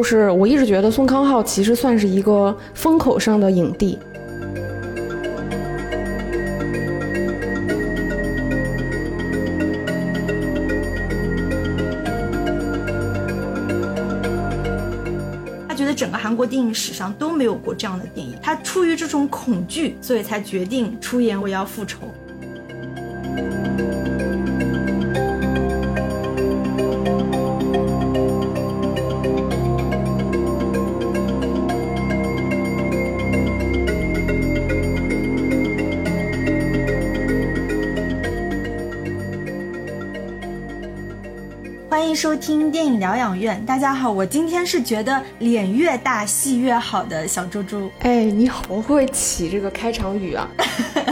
[0.00, 3.98] 就是我一直觉得宋康昊其实算是一个风口上的影帝。
[15.68, 21.98] 他觉得整个韩国电影史上都没有过这样的电影，他出于这种恐惧，所以才决定出演《我要复仇》。
[42.20, 43.64] 收听电影疗养院。
[43.64, 47.90] 大家好，我今天是觉得脸越大戏越好的小猪猪。
[48.00, 50.46] 哎，你好会起这个开场语啊！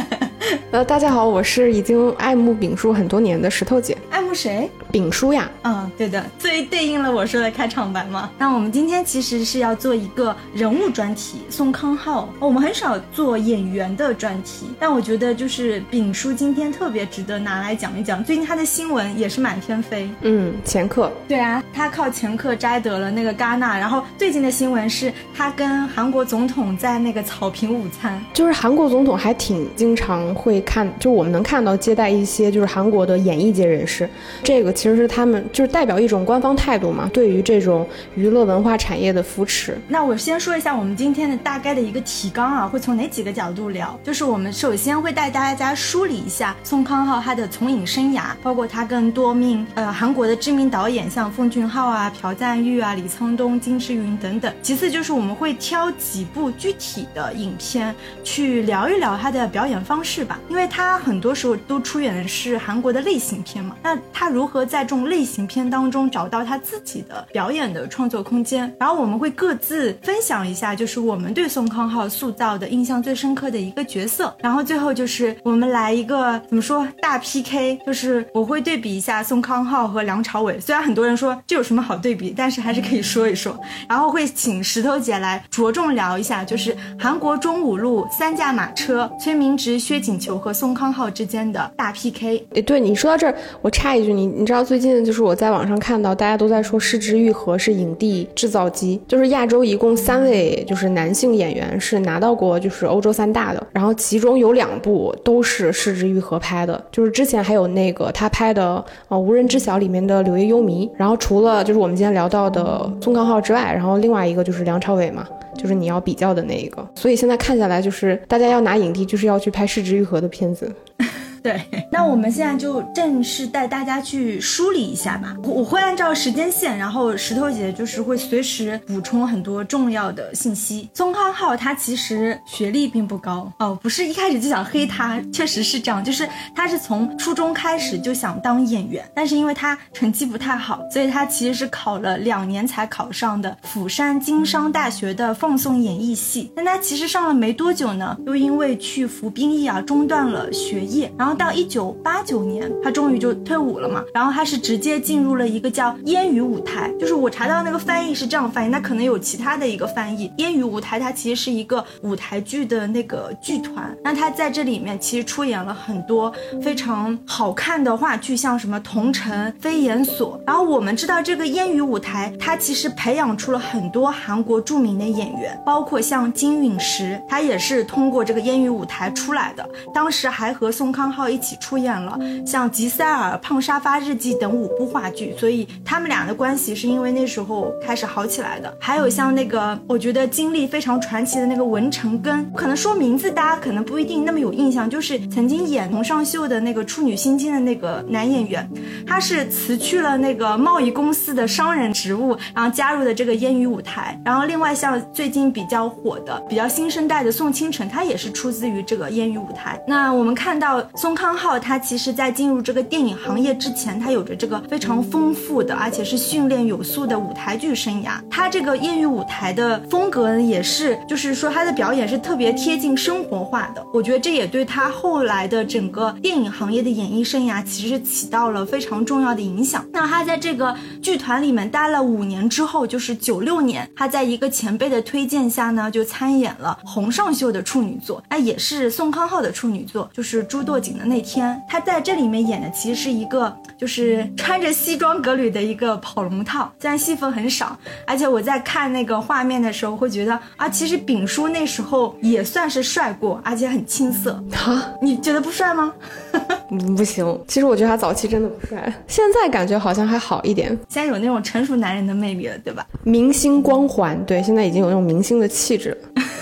[0.71, 3.97] 呃，大家好，我是已经爱慕丙叔很多年的石头姐。
[4.11, 4.71] 爱慕谁？
[4.91, 5.51] 丙叔呀。
[5.63, 8.31] 嗯，对的，最对应了我说的开场白嘛。
[8.39, 12.29] 那我们今天其实是要做一个人物专题，宋康昊。
[12.39, 18.23] 我们很少做演员的专题，但我觉得就是丙叔今天特别值得拿来讲一讲。
[18.25, 20.09] 最近他的新闻也是满天飞。
[20.23, 21.13] 嗯，前客。
[21.27, 23.79] 对啊，他靠前客摘得了那个戛纳。
[23.79, 28.23] 然后最近的新闻是他跟韩国总统在那个草坪午餐。
[28.33, 34.09] 就是韩国总统还挺经常会看，就我们能看到接待一些就是韩国的演艺界人士。
[34.43, 39.79] 这个其实就是他们就是代表一种官方态度嘛，对于这种娱乐文化产业的扶持。
[39.87, 43.99] 那我先说一下我们今天的大概的一个提纲啊，会从哪几个角度聊？
[44.03, 54.51] 就是我们首先会带大家梳理一下宋康昊他的从影生涯，包括他跟多名呃韩国的知名导演，像奉俊昊啊、朴赞玉啊、李沧东、金智云等等。
[54.63, 57.95] 其次就是我们会挑几部具体的影片
[58.25, 63.77] 去聊一聊他的表演方式吧，因为他很多时候都出演的是韩国的类型片嘛。
[63.83, 68.73] 那他如何在这种类型片当中找到他自己的表演的创作空间？
[68.79, 74.33] 然后我们会各自分享一下，就是我们对宋康昊塑造的印象最深刻的一个角色。
[74.41, 80.61] 然后最后就是我们来一个怎么说大 PK，就是我会对比一下宋康昊和梁朝伟。
[80.61, 83.59] 虽然很多人说这有什么好对比，但是还是可以说一说。
[83.89, 92.47] 然后会请石头姐来着重聊一下，就是韩国中五路三驾马车崔明植、薛景求和宋康昊之间的大 PK。
[92.55, 115.27] 诶，对你说到这儿，我插一句，你你知道最近就是我在网上看到大家都在说失之愈合是影帝制造机，就是亚洲一共三位就是男性演员是拿到过就是欧洲三大的，然后其中有两部都是失之愈合拍的，就是之前还有那个他拍的呃无人知晓里面的柳叶幽弥，然后除了就是我们今天聊到的宋康昊之外，然后另外一个就是梁朝伟嘛。
[115.57, 120.73] 就是你要比较的那一个，所以现在看下来，就是大家要拿影帝，就是要去拍失之愈合的片子。
[121.43, 121.61] 对，
[121.91, 125.37] 那我们现在就正式带大家去梳理一下吧。
[125.45, 130.89] 我会按照时间线，然后石头姐就是会随时补充很多重要的信息。
[130.95, 146.53] 宋康昊他其实学历并不高哦，不是一开始就想黑他，确实是这样，就是他是从初中开始就想当演员，但是因为他成绩不太好，所以他其实是考了两年才考上的釜山经商大学的放送演艺系。
[146.57, 151.28] 但他其实上了没多久呢，又因为去服兵役啊，中断了学业，然后。
[151.29, 154.03] 然后到一九八九年，他终于就退伍了嘛。
[154.15, 160.33] 然后他是直接进入了一个叫烟雨舞台，就是我查到那个翻译是这样翻译，那可能有其他的一个翻译。
[160.39, 169.31] 烟雨舞台它其实是一个舞台剧的那个剧团，那他在这里面其实出演了很多非常好看的话剧，像什么《桐城》
[169.61, 170.39] 《飞檐锁》。
[170.47, 179.69] 然后我们知道这个烟雨舞台，它其实培养出了很多韩国著名的演员，包括像金允石，他也是通过这个烟雨舞台出来的。
[179.93, 181.29] 当时还和宋康昊。
[181.29, 188.75] 一起出演了像《吉塞尔》《胖沙发日记》等五部话剧，所以他们俩的关系是因为那时候开始好起来的。
[188.81, 198.67] 还有像那个我觉得经历非常传奇的那个文成根，可能说名字大家可能不一定那么有印象，就是曾经演《洪尚秀》的那个处女心经的那个男演员，
[199.07, 204.19] 他是辞去了那个贸易公司的商人职务，然后加入的这个烟雨舞台。
[204.25, 209.79] 然后另外像最近比较火的、比较新生代的宋清晨，他也是出自于这个烟雨舞台。
[209.87, 211.08] 那我们看到宋。
[211.09, 218.21] 宋康昊他其实，在进入这个电影行业之前，他有着这个非常丰富的，而且是训练有素的舞台剧生涯。
[218.31, 223.83] 他这个业余舞台的风格呢，也是，就是说他的表演是特别贴近生活化的。
[223.91, 229.83] 我觉得这也对他后来的整个电影行业的演艺生涯，其实起到了非常重要的影响。
[229.91, 240.97] 那他在这个剧团里面待了五年之后，就是九六年，他在一个前辈的推荐下呢，就参演了洪尚秀的处女作，那也是宋康昊的处女作，就是《朱堕锦》。
[240.99, 254.33] 的那天，他在这里面演的其实是一个就是穿着西装革履的一个跑龙套，虽然戏份很少，而且我在看那个画面的时候会觉得啊，其实丙叔那时候也算是帅过，而且很青涩。
[254.53, 255.93] 啊，你觉得不帅吗？
[256.97, 260.69] 不行，其实我觉得他早期真的不帅，现在感觉好像还好一点。
[260.89, 262.87] 现在有那种成熟男人的魅力了，对吧？
[263.05, 266.23] 明星光环，对，现在已经有那种明星的气质了。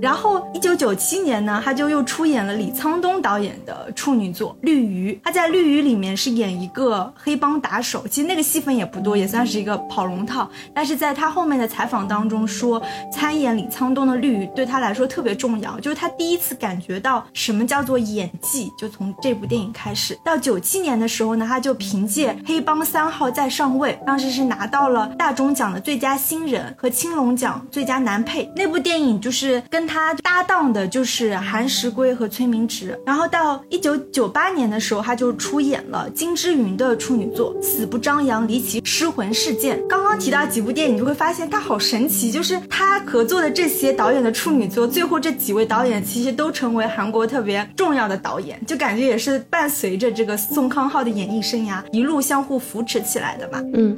[0.00, 5.12] 然后，一九九七年呢，他就又出演了李沧东导演的处女作《绿鱼》。
[5.24, 10.48] 他在《绿鱼》里面是演一个黑帮打手，其实那个戏份也不多，也算是一个跑龙套。
[10.72, 12.80] 但是在他后面的采访当中说，
[13.12, 20.16] 参演李沧东的《绿鱼》对他来说特别重要，就是他第一次感觉到什么叫做演技，就从这部电影开始。
[20.24, 28.48] 到九七年的时候呢，他就凭借《黑帮三号在上位》，当时是拿到了大中奖的最佳新人和青龙奖最佳男配。
[28.54, 39.80] 那部电影就是跟他搭档的就是韩石圭和崔明植，然后到一九九八年的时候，他就出演了金之云的处女作《死不张扬离奇失魂事件》。
[39.86, 53.62] 刚刚提到几部电影，你就会发现他好神奇，就是他合作的这些导演的处女作，最后这几位导演其实都成为韩国特别重要的导演，就感觉也是伴随着这个宋康昊的演艺生涯一路相互扶持起来的吧。
[53.72, 53.96] 嗯。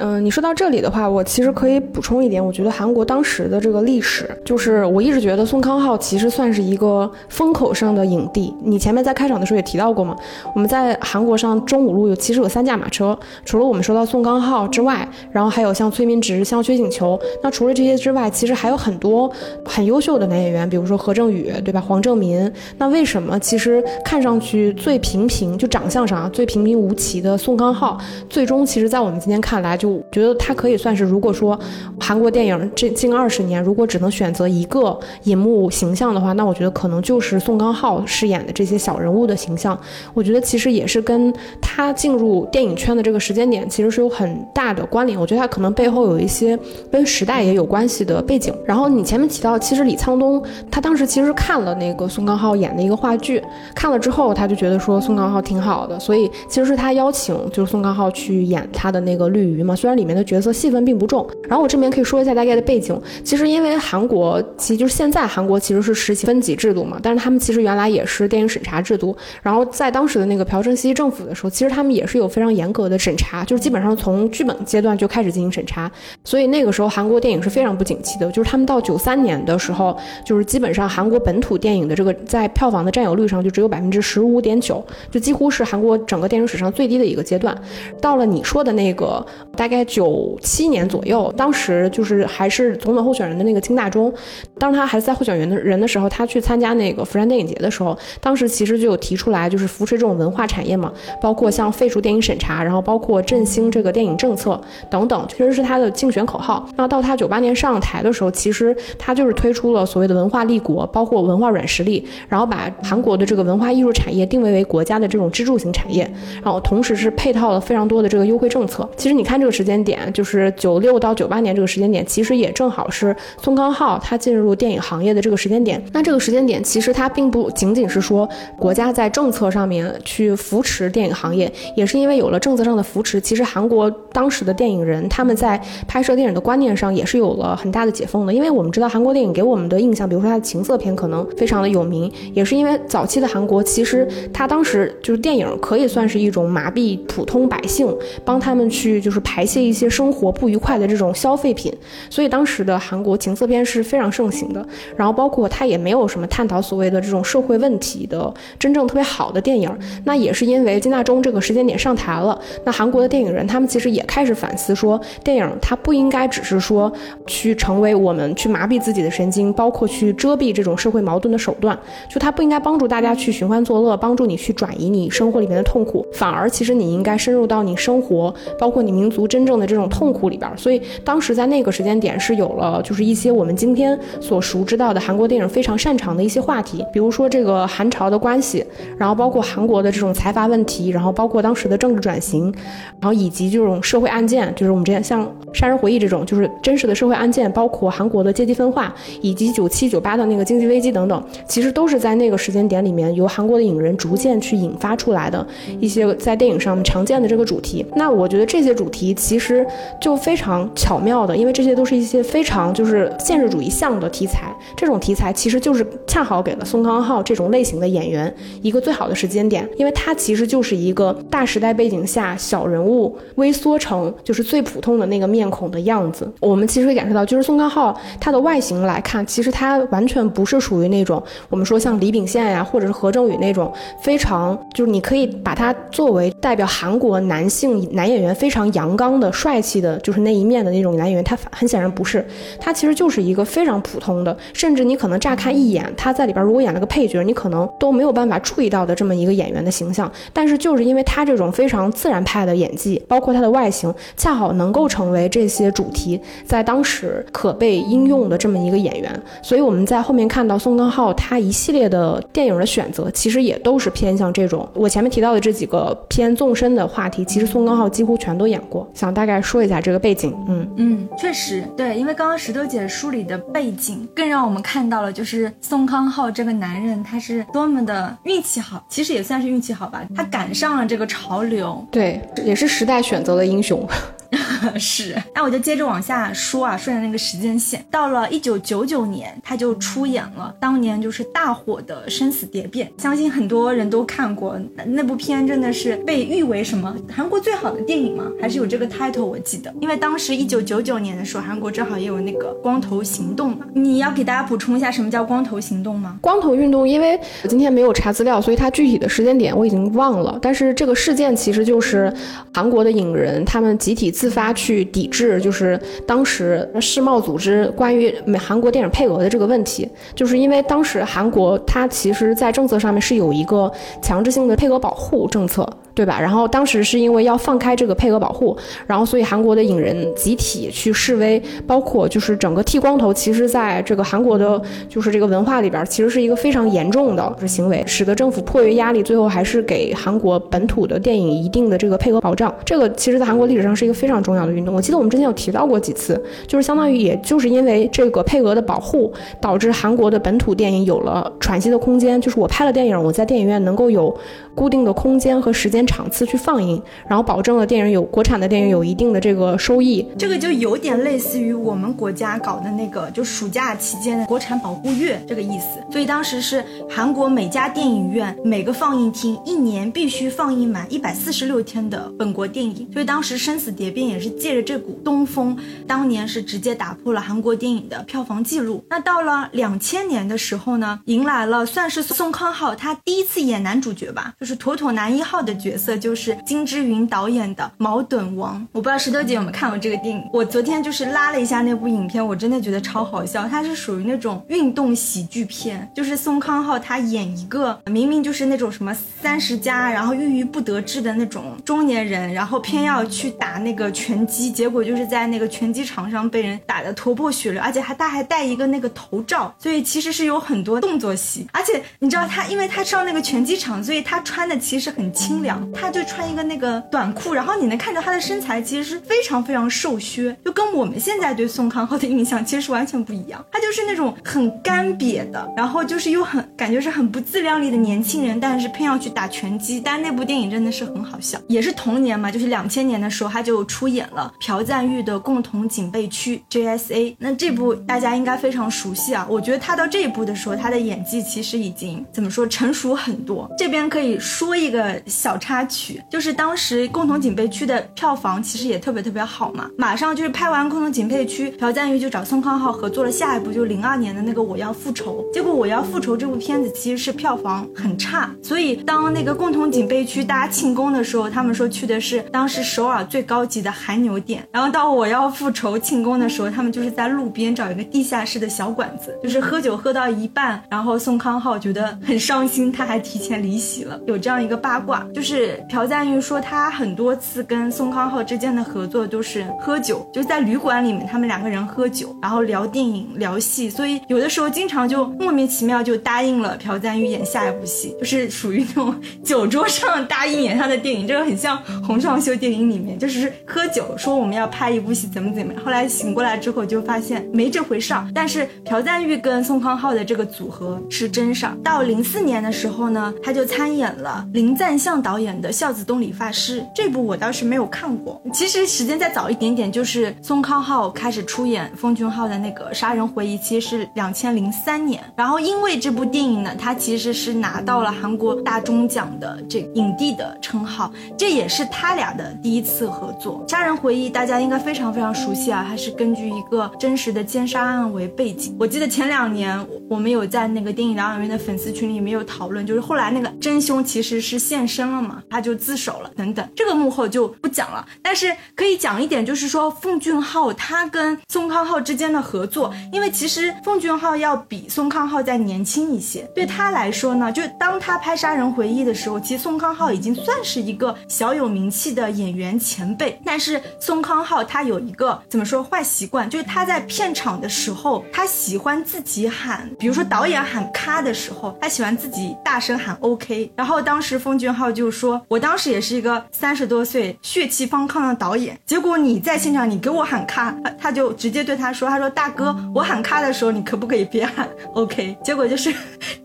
[0.00, 8.50] 嗯，你说到这里的话，我其实可以补充一点，我觉得韩国当时的这个历史，就是我一直觉觉得宋康昊其实算是一个风口上的影帝。
[8.62, 10.16] 你前面在开场的时候也提到过嘛，
[10.54, 17.20] 我们在韩国上中五路有其实有三驾马车，除了我们说到宋康昊之外，然后还有像崔明植、像薛景求。
[17.42, 19.30] 那除了这些之外，其实还有很多
[19.66, 21.78] 很优秀的男演员，比如说何正宇，对吧？
[21.78, 22.50] 黄正民。
[22.78, 27.98] 那为什么其实看上去最平平，就长相上啊最平平无奇的宋康昊，
[28.30, 30.02] 最终其实在我们今天看来就。
[30.10, 31.58] 觉得他可以算是，如果说
[32.00, 39.78] 韩国电影这近二十年，如果只能选择一个银幕形象的话，那我觉得可能就是宋康昊饰演的这些小人物的形象。
[40.14, 45.18] 我觉得其实也是跟他进入电影圈的这个时间点其实是有很大的关联。
[45.18, 46.58] 我觉得他可能背后有一些
[46.90, 48.54] 跟时代也有关系的背景。
[48.64, 53.42] 然后你前面提到，其实李沧东他当时其实看了那个宋康昊演的一个话剧，
[53.74, 59.74] 看了之后他就觉得说宋康昊挺好的，所以其实是他邀请就是宋康昊去演他的那个绿鱼嘛。
[59.74, 63.00] 虽然里面的角色戏份并不重，然后我这边可以说一下大概的背景。
[63.22, 69.16] 其实因为韩国，其实就是现现在韩国其实是实行分级制度嘛，但是他们其实原来也是电影审查制度。
[69.42, 75.90] 然后在当时的那个朴正熙政府的时候，其实他们也是有非常严格的审查，就是基本上从剧本阶段就开始进行审查。
[76.24, 79.96] 所以那个时候韩国电影是非常不景气的，就是他们到九三年的时候，
[80.26, 87.56] 就是基本上韩国本土电影的这个在票房的占有率上就只有百分之十五点九，就几乎是韩国整个电影史上最低的一个阶段。
[87.98, 89.24] 到了你说的那个
[89.56, 89.78] 大概。
[89.88, 94.12] 九七年左右，当时就是还是总统候选人的那个金大中，
[94.58, 104.60] 当他还在候选人的人的时候，他去参加那个釜山电影节的时候，当时其实就有提出来，就是扶持这种文化产业嘛，包括像废除电影审查，然后包括振兴这个电影政策
[104.90, 106.68] 等等，确实是他的竞选口号。
[106.76, 116.10] 那到他九八年上台的时候，其实他就是推出了所谓的文化立国，包括文化软实力，然后把韩国的这个文化艺术产业定位为国家的这种支柱型产业，
[116.42, 118.88] 然后同时是配套了非常多的这个优惠政策。
[118.96, 119.98] 其实你看这个时间点。
[120.14, 125.82] 就是九六到九八年这个时间点，其实也正好是宋康昊他进入电影行业的这个时间点。
[125.92, 128.26] 那这个时间点，其实它并不仅仅是说
[128.58, 138.32] 国家在政策上面去扶持电影行业，也是因为有了政策上的扶持，其实韩国当时的电影人他们在拍摄电影的观念上也是有了很大的解封的。
[138.32, 149.88] 因为我们知道韩国电影给我们的印象，比如说它的情色片可能非常的有名，也是因为早期的韩国其实它当时就是电影可以算是一种麻痹普通百姓，帮他们去就是排泄一些。
[149.98, 151.72] 生活不愉快的这种消费品，
[152.08, 154.64] 所以当时的韩国情色片是非常盛行的。
[154.96, 159.70] 然后包括它也没有什么探讨所谓的这种社会问题的真正特别好的电影。
[160.04, 166.92] 那也是因为金大中这个时间点上台了，那韩国的电影人他们其实也开始反思说，电影它不应该只是说
[167.26, 171.78] 去成为我们去麻痹自己的神经，包括去遮蔽这种社会矛盾的手段。
[172.10, 179.68] 就它不应该帮助大家去寻欢作乐，帮助你去转移你生活里面的痛苦，反而其实你应该深入到你生活，包括你民族真正的。
[179.68, 188.64] 这种痛苦里边，所以当时在那个时间点是有了，就是一些我们今天所熟知到的韩国电影非常擅长的一些话题，比如说这个韩朝的关系，
[188.96, 192.52] 然后包括韩国的这种财阀问题，然后包括当时的政治转型，
[193.00, 205.46] 然后以及这种社会案件，就是我们之前像《杀人回忆》这种，就是真实的社会案件，包括韩国的阶级分化，以及九七九八的那个经济危机等等，其实都是在那个时间点里面由韩国的影人逐渐去引发出来的
[205.80, 207.84] 一些在电影上常见的这个主题。
[207.94, 209.66] 那我觉得这些主题其实。
[210.00, 226.30] 就非常巧妙的，因为这些都是一些非常就是现实主义向的题材，这种题材其实就是恰好给了宋康昊这种类型的演员一个最好的时间点，因为他其实就是一个大时代背景下小人物微缩成就是最普通的那个面孔的样子。
[226.40, 242.26] 我们其实会感受到，就是宋康昊他的外形来看，其实他完全不是属于那种我们说像李秉宪呀，或者是何正宇那种非常就是你可以把他作为代表韩国男性男演员非常阳刚的帅气的，就是那一面的那种男演员，他很显然不是，
[242.60, 250.10] 他其实就是一个非常普通的，甚至你可能乍看一眼他在里边如果演了个配角，你可能都没有办法注意到的这么一个演员的形象。
[250.32, 259.22] 但是就是因为他这种非常自然派的演技，包括他的外形，恰好能够成为这些主题在当时可被应用的这么一个演员。
[259.42, 268.86] 所以我们在后面看到宋康昊他一系列的电影的选择，其实也都是偏向这种我前面提到的这几个偏纵深的话题，其实宋康昊几乎全都演过。
[268.94, 283.86] 想大概说一下这个背景，嗯嗯，确实对，因为刚刚石头姐梳理的背景，更让我们看到了就是宋康昊这个男人他是多么的运气好，其实也算是运气好吧，他赶上了这个潮流，对，也是时代选择的英雄。
[284.78, 298.24] 是，那我就接着往下说啊，顺着那个时间线，到了一九九九年，他就出演了当年就是大火的《生死蝶变》，相信很多人都看过那那部片，真的是被誉为什么韩国最好的电影吗？
[298.40, 303.66] 还是有这个 title 我记得，因为当时一九九九年的时候，韩国正好也有那个光头行动嘛。
[303.74, 306.18] 你要给大家补充一下什么叫光头行动吗？
[306.20, 310.38] 光头运动，因为我今天没有查资料，所以它具体的时间点我已经忘了。
[310.42, 312.12] 但是这个事件其实就是
[312.52, 323.70] 韩国的影人他们集体自发去抵制，就是当时世贸组织关于美韩国电影配额的这个问题，就是因为当时韩国它其实在政策上面是有一个
[324.02, 325.64] 强制性的配额保护政策。
[325.98, 326.16] 对吧？
[326.20, 342.54] 然后当时是因为要放开这个配额保护，然后所以韩国的影人集体去示威，包括就是整个剃光头，其实在这个韩国的，就是这个文化里边，其实是一个非常严重的行为，使得政府迫于压力，最后还是给韩国本土的电影一定的这个配额保障。
[342.64, 344.72] 这个其实，在韩国历史上是一个非常重要的运动。
[344.72, 352.20] 我记得我们之前有提到过几次，就是相当于也就是因为这个配额的保护，导致韩国的本土电影有了喘息的空间。
[352.20, 354.16] 就是我拍了电影，我在电影院能够有
[354.54, 355.87] 固定的空间和时间。
[355.88, 365.80] 场次去放映，然后保证了电影有国产的电影有一定的这个收益，这个就有点类似于我们国家搞的那个，就暑假期间的国产保护月这个意思。
[365.90, 372.86] 所以当时是韩国每家电影院每个放映厅一年必须放映满一百四十六天的本国电影。
[372.92, 378.84] 所以当时《生死蝶变》也是借着这股东风，当年是直接打破了韩国电影的票房记录。
[378.90, 385.77] 那到了两千年的时候呢，迎来了算是宋康昊他第一次演男主角吧，就是妥妥男一号的角色。
[385.78, 390.22] 色就是金之云导演的《矛盾王》，我不知道石头姐有没有看过这个电影。
[390.32, 393.46] 我昨天就是拉了一下那部影片，我真的觉得超好笑。
[393.48, 398.92] 它是属于那种运动喜剧片，就是宋康昊他演一个明明就是那种什么
[399.22, 411.46] 三十加，然后郁郁不得志的那种中年人，然后偏要去打那个拳击，结果就是在那个拳击场上被人打得头破血流，而且还他还戴一个那个头罩，所以其实是有很多动作戏。
[411.52, 415.67] 而且你知道他，因为他上那个拳击场，所以他穿的其实很清凉。
[415.74, 423.44] 他就穿一个那个短裤，然后你能看到他的身材其实是非常非常瘦削，就跟我们现在对宋康昊的印象其实是完全不一样。
[423.50, 429.80] 他就是那种很干瘪的，然后就是又很感觉是很不自量力的年轻人，但是偏要去打拳击。
[429.80, 437.14] 但那部电影真的是很好笑，也是同年嘛，就是两千年的时候他就出演了朴赞玉的《共同警备区》JSA。
[437.18, 439.26] 那这部大家应该非常熟悉啊。
[439.30, 443.50] 我觉得他到这一部的时候，他的演技其实已经怎么说成熟很多。
[443.56, 445.58] 这边可以说一个小插插。
[445.68, 455.22] 曲就是当时共同警备区的票房其实也特别特别好嘛，马上就是拍完共同警备区，朴赞玉就找宋康昊合作了下一部，就零二年的那个我要复仇。
[455.30, 475.37] 结果我要复仇这部片子其实是票房很差，所以当那个共同警备区大家庆功的时候，他们说去的是当时首尔最高级的韩牛店，然后到我要复仇庆功的时候，他们就是在路边找一个地下室的小馆子，就是喝酒喝到一半，然后宋康昊觉得很伤心，他还提前离席了，有这样一个八卦，就是。
[475.38, 488.92] 是朴赞玉说，他很多次跟宋康昊之间的合作都是喝酒，就是在旅馆里面，他们两个人喝酒，然后聊电影、聊戏，所以有的时候经常就莫名其妙就答应了朴赞玉演下一部戏，就是属于那种
[489.22, 498.04] 酒桌上答应演他的电影，这个很像洪尚秀电影里面，就是喝酒说我们要拍一部戏，怎么怎么样，后来醒过来之后就发现没这回事儿。
[498.12, 501.56] 但是朴赞玉跟宋康昊的这个组合是真上。
[501.62, 505.27] 到零四年的时候呢，他就参演了林赞相导演。
[505.28, 508.20] 演的《孝子东理发师》这部我倒是没有看过。
[508.32, 515.02] 其实时间再早一点点，就是宋康昊开始出演奉俊昊的那个《杀人回忆》，其实是两千零三年。
[515.16, 523.44] 然后因为这部电影呢，他其实是拿到了韩国大钟奖的这影帝的称号，这也是他俩的第一次合作。
[523.50, 528.56] 《杀人回忆》大家应该非常非常熟悉啊，它是根据一个真实的奸杀案为背景。
[528.58, 537.86] 我记得前两年我们有在那个电影疗养院的粉丝群里面有讨论，就是后来那个真凶其实是现身了嘛，他就自首了等等，这个幕后就不讲了。
[538.02, 553.20] 但是可以讲一点，就是说奉俊昊他跟宋康昊之间的合作，因为其实奉俊昊要比宋康昊再年轻一些，对他来说呢，就当他拍《杀人回忆》的时候，其实宋康昊已经算是一个小有名气的演员前辈。
[553.24, 563.50] 但是宋康昊他有一个怎么说坏习惯，就是他在片场的时候，他喜欢自己喊，比如说导演喊咔的时候，他喜欢自己大声喊 OK。
[563.54, 575.16] 然后当时奉俊昊就说：“我当时也是一个三十多岁血气方刚的导演，结果你在现场，你给我喊咔，他就直接对他说：他说大哥，我喊咔的时候，你可不可以别喊 OK？
[575.22, 575.72] 结果就是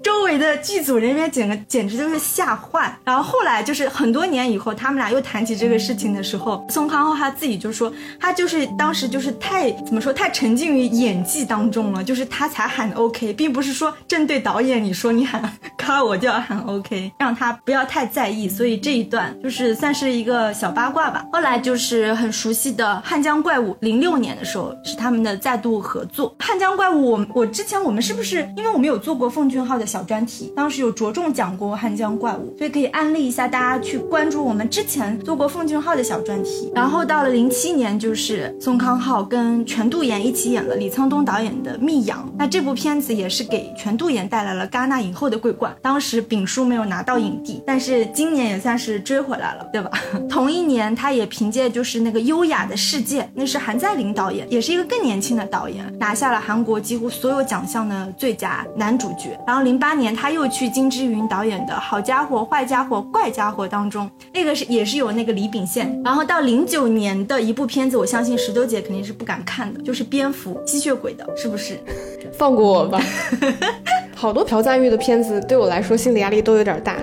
[0.01, 2.97] 周围的剧组人员简个简直就是吓坏。
[3.03, 15.41] 然后后来就是很多年以后，他们俩又谈起这个事情的时候，宋康昊他自己就说，他就是当时就是太怎么说，太沉浸于演技当中了，就是他才喊 OK，并不是说针对导演你说你喊
[15.77, 18.47] 咔我就要喊 OK，让他不要太在意。
[18.49, 21.25] 所以这一段就是算是一个小八卦吧。
[21.31, 26.35] 后来就是很熟悉的《汉江怪物》，零六年的时候是他们的再度合作。
[26.43, 36.71] 《汉江怪物》，我我之前我们是不是因为我们有做过奉俊昊的小专题，当时有着重讲过《汉江怪物》，所以可以安利一下大家去关注我们之前做过奉俊昊的小专题。
[36.75, 45.75] 然后到了零七年，就是宋康昊跟全度妍一起演了李沧东导演的《密阳》，那这部片子也是给全度妍带来了戛纳影后的桂冠。
[45.81, 49.91] 当时丙叔没有拿到影帝，但是今年也算是追回来了，对吧？
[50.29, 59.37] 同一年，他也凭借就是那个《优雅的世界》，那是韩在林导演，也是一个更年轻的导演，拿下了韩国几乎所有奖项的最佳男主角。
[59.45, 66.01] 然后零八年，他又去金智云导演的《好家伙、坏家伙、怪家伙》当中，那个是也是有那个李秉宪。
[66.05, 71.77] 然后到零九年的一部片子，我相信石头姐肯定是不敢看的，就是《蝙蝠吸血鬼》的，是不是？
[72.31, 73.01] 放过我吧。
[74.15, 76.95] 好多朴赞玉的片子对我来说心理压力都有点大。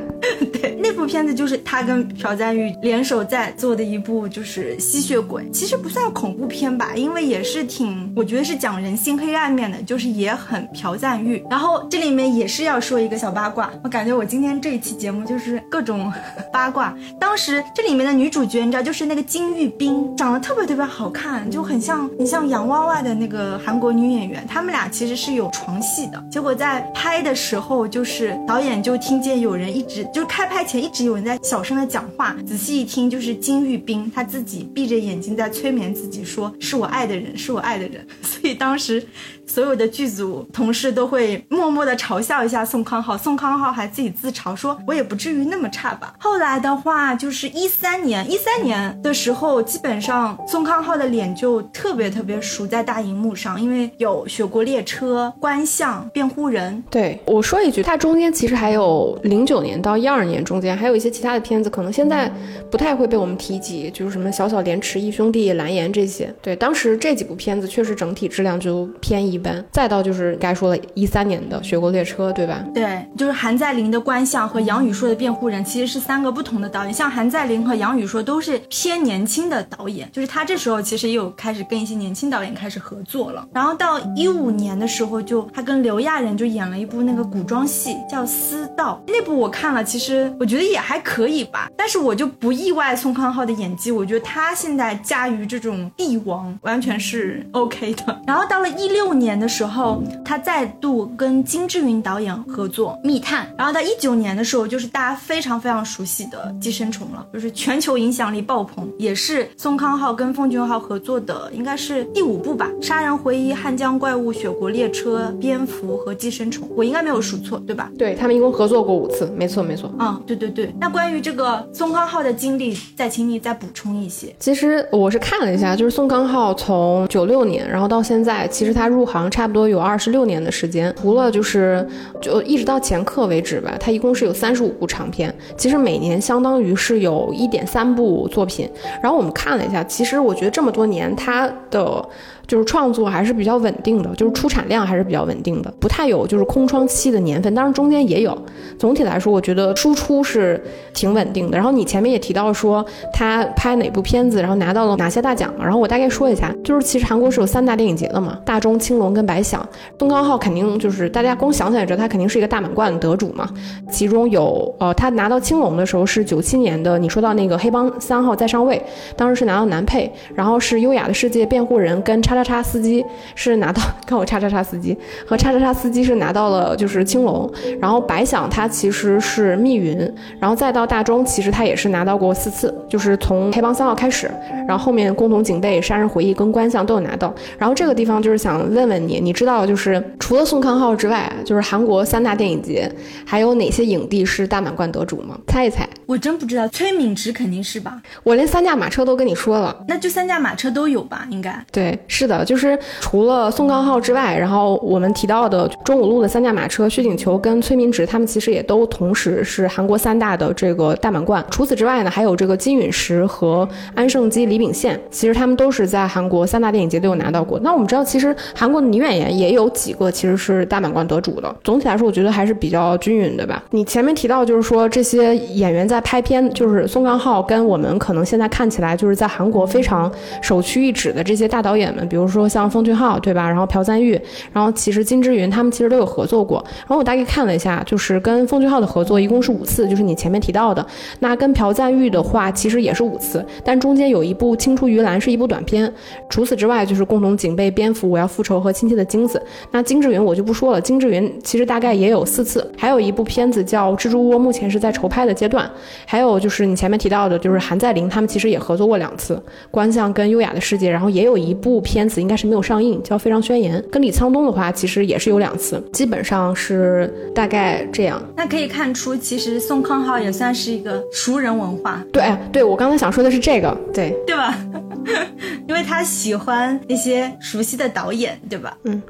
[0.54, 0.74] 对，
[1.10, 5.44] 片子就是他跟朴赞玉联手在做的一部，就是吸血鬼。
[5.50, 11.44] 其实不算恐怖片吧，因为也是挺，我觉得是讲人性黑暗面的，就是也很朴赞玉。
[11.50, 16.12] 然后这里面也是要说一个小八卦，我感觉我今天这一期节目就是各种
[16.52, 16.94] 八卦。
[17.18, 24.46] 当时这里面的女主角，你知道，就是那个金玉彬，长得特别特别好看，就很像很像洋娃娃的那个韩国女演员。
[24.46, 38.06] 他们俩其实是有床戏的，结果在拍的时候，就是导演就听见有人一直就开拍前一直有人在小声的讲话，仔细一听就是金玉彬他自己闭着眼睛在催眠自己，说是我爱的人，是我爱的人。
[38.22, 39.02] 所以当时。
[39.46, 56.76] 所有的剧组同事都会默默的嘲笑一下宋康昊，宋康昊还自己自嘲说：“我也不至于那么差吧。”后来的话，就是一三年，一三年的时候，基本上宋康昊的脸就特别特别熟在大荧幕上，因为有《雪国列车》《观象》《辩护人》。
[56.88, 62.32] 对我说一句，他中间其实还有零九年到一二年中间还有一些其他的片子，可能现在
[62.70, 66.34] 不太会被我们提及，就是什么《小小廉耻》《义兄弟》《蓝颜》这些。
[66.40, 69.62] 对，当时这几部片子确实整体质量就偏一般。
[69.70, 72.64] 再到就是该说了一三年的《雪国列车》，对吧？
[72.74, 76.94] 对，就是韩在林的《观象》和杨宇硕的《辩护人》，其实是三个不同的导演。
[76.94, 83.46] 像韩在林和杨宇硕都是偏年轻的导演，就是他这时候其实也有开始跟一些年轻导演开始合作了。
[83.52, 89.02] 然后到一五年的时候，就他跟刘亚仁就演了一部那个古装戏，叫《私道》。
[89.12, 91.70] 那部我看了，其实我觉得也还可以吧。
[91.76, 98.20] 但是我就不意外宋康昊的演技，我觉得他现在驾驭这种帝王完全是 OK 的。
[98.26, 99.30] 然后到了一六年。
[99.40, 117.88] 的时候，他再度跟金智云导演合作《密探》，然后到一九年的时候，就是大家非常非常熟悉的《寄生虫》了，就是全球影响力爆棚，也是宋康昊跟奉俊昊合作的，应该是第五部吧，《杀人回忆》《汉江怪物》《雪国列车》《蝙蝠》和《寄生虫》，我应该没有数错，对吧？
[117.96, 119.90] 对他们一共合作过五次，没错没错。
[119.98, 120.59] 嗯，对对对。
[120.78, 124.34] 那关于这个宋康昊的经历，再请你再补充一些。
[124.38, 129.30] 其实我是看了一下，就是宋康昊从九六年，然后到现在，其实他入行。
[129.30, 131.86] 差不多有二十六年的时间，除了就是
[132.20, 138.68] 就一直到前课为止吧，他一共是有三十五部长片，其实每年相当于是有一点三部作品。
[139.00, 142.04] 然后我们看了一下，其实我觉得这么多年他的。
[142.50, 147.54] 就是创作还是比较稳定的，就是出产量还是比较稳定的，不太有就是空窗期的年份。
[147.54, 148.36] 当然中间也有，
[148.76, 150.60] 总体来说我觉得输出是
[150.92, 151.56] 挺稳定的。
[151.56, 159.64] 然后你前面也提到说他拍哪部片子，然后拿到了哪些大奖嘛然后我大概说一下，就是其实韩国是有三大电影节的嘛，大钟、青龙跟白想。
[159.96, 163.48] 宋康昊肯定就是大家光想起来知道他肯定是一个大满贯得主嘛。
[163.88, 168.82] 其中有呃他拿到青龙的时候是九七年的，你说到那个黑帮三号在上位，
[169.14, 177.50] 当时是拿到男配，然后是优雅的世界辩护人跟叉叉叉司机是拿到， 看我叉叉叉司机和叉叉叉司机是拿到了就是青龙，
[177.80, 179.96] 然后白想他其实是密云，
[180.38, 184.30] 然后再到大中其实他也是拿到过四次，就是从黑帮三号开始，
[184.66, 192.90] 然后后面共同警备、杀人回忆跟观相都有拿到，然后这个地方就是想问问你，你知道就是除了宋康昊之外，就是韩国三大电影节
[193.24, 195.38] 还有哪些影帝是大满贯得主吗？
[195.46, 198.00] 猜一猜，我真不知道，崔敏植肯定是吧？
[198.22, 201.26] 我连三驾马车都跟你说了，那就三驾马车都有吧？
[201.30, 211.44] 应该对，是的，的就是除了宋康昊之外，然后我们提到的中五路的三驾马车，薛景求跟崔明植，他们其实也都同时是韩国三大的这个大满贯。
[211.50, 217.58] 除此之外呢，还有这个金允石和安盛基、李秉宪，其实他们都是在韩国三大电影节都有拿到过。
[217.60, 221.54] 那我们知道，其实韩国的女演员也有几个其实是大满贯得主的。
[221.64, 223.62] 总体来说，我觉得还是比较均匀的吧。
[223.70, 230.10] 你前面提到就是说这些演员在拍片，就是宋康昊跟我们可能现在看起来就是在韩国非常
[230.42, 233.48] 首屈一指的这些大导演们，比如说像奉俊昊，对吧？
[233.48, 234.20] 然后朴赞玉，
[234.52, 236.62] 然后其实金智云他们其实都有合作过。
[236.80, 240.84] 然后我大概看了一下，就是跟奉俊昊的合作一共是五次，就是你前面提到的。
[241.20, 245.90] 那跟朴赞玉的话，其实也是五次，但中间有一部《青出于蓝》是一部短片。
[246.28, 249.40] 除此之外，就是共同警备、蝙蝠、我要复仇和亲切的金子。
[249.70, 252.68] 那金智云我就不说了，金智云其实大概也有四次。
[252.76, 255.70] 还有一部片子叫《蜘蛛窝》，目前是在筹拍的阶段。
[256.04, 259.34] 还有就是你前面提到的，就是韩在林他们其实也合作过两次，
[259.70, 263.80] 《观相》跟《优雅的世界》，然后也有一部片子应该是没有上映，叫《非常宣言》。
[263.90, 268.20] 跟李沧东的话，其实也是有两次，基本上是大概这样。
[268.36, 272.02] 那可以看出，其实宋康昊也算是一个熟人文化。
[272.12, 274.56] 对，对我刚才想说的是这个，对对吧？
[275.66, 278.76] 因为他喜欢那些熟悉的导演，对吧？
[278.84, 279.02] 嗯，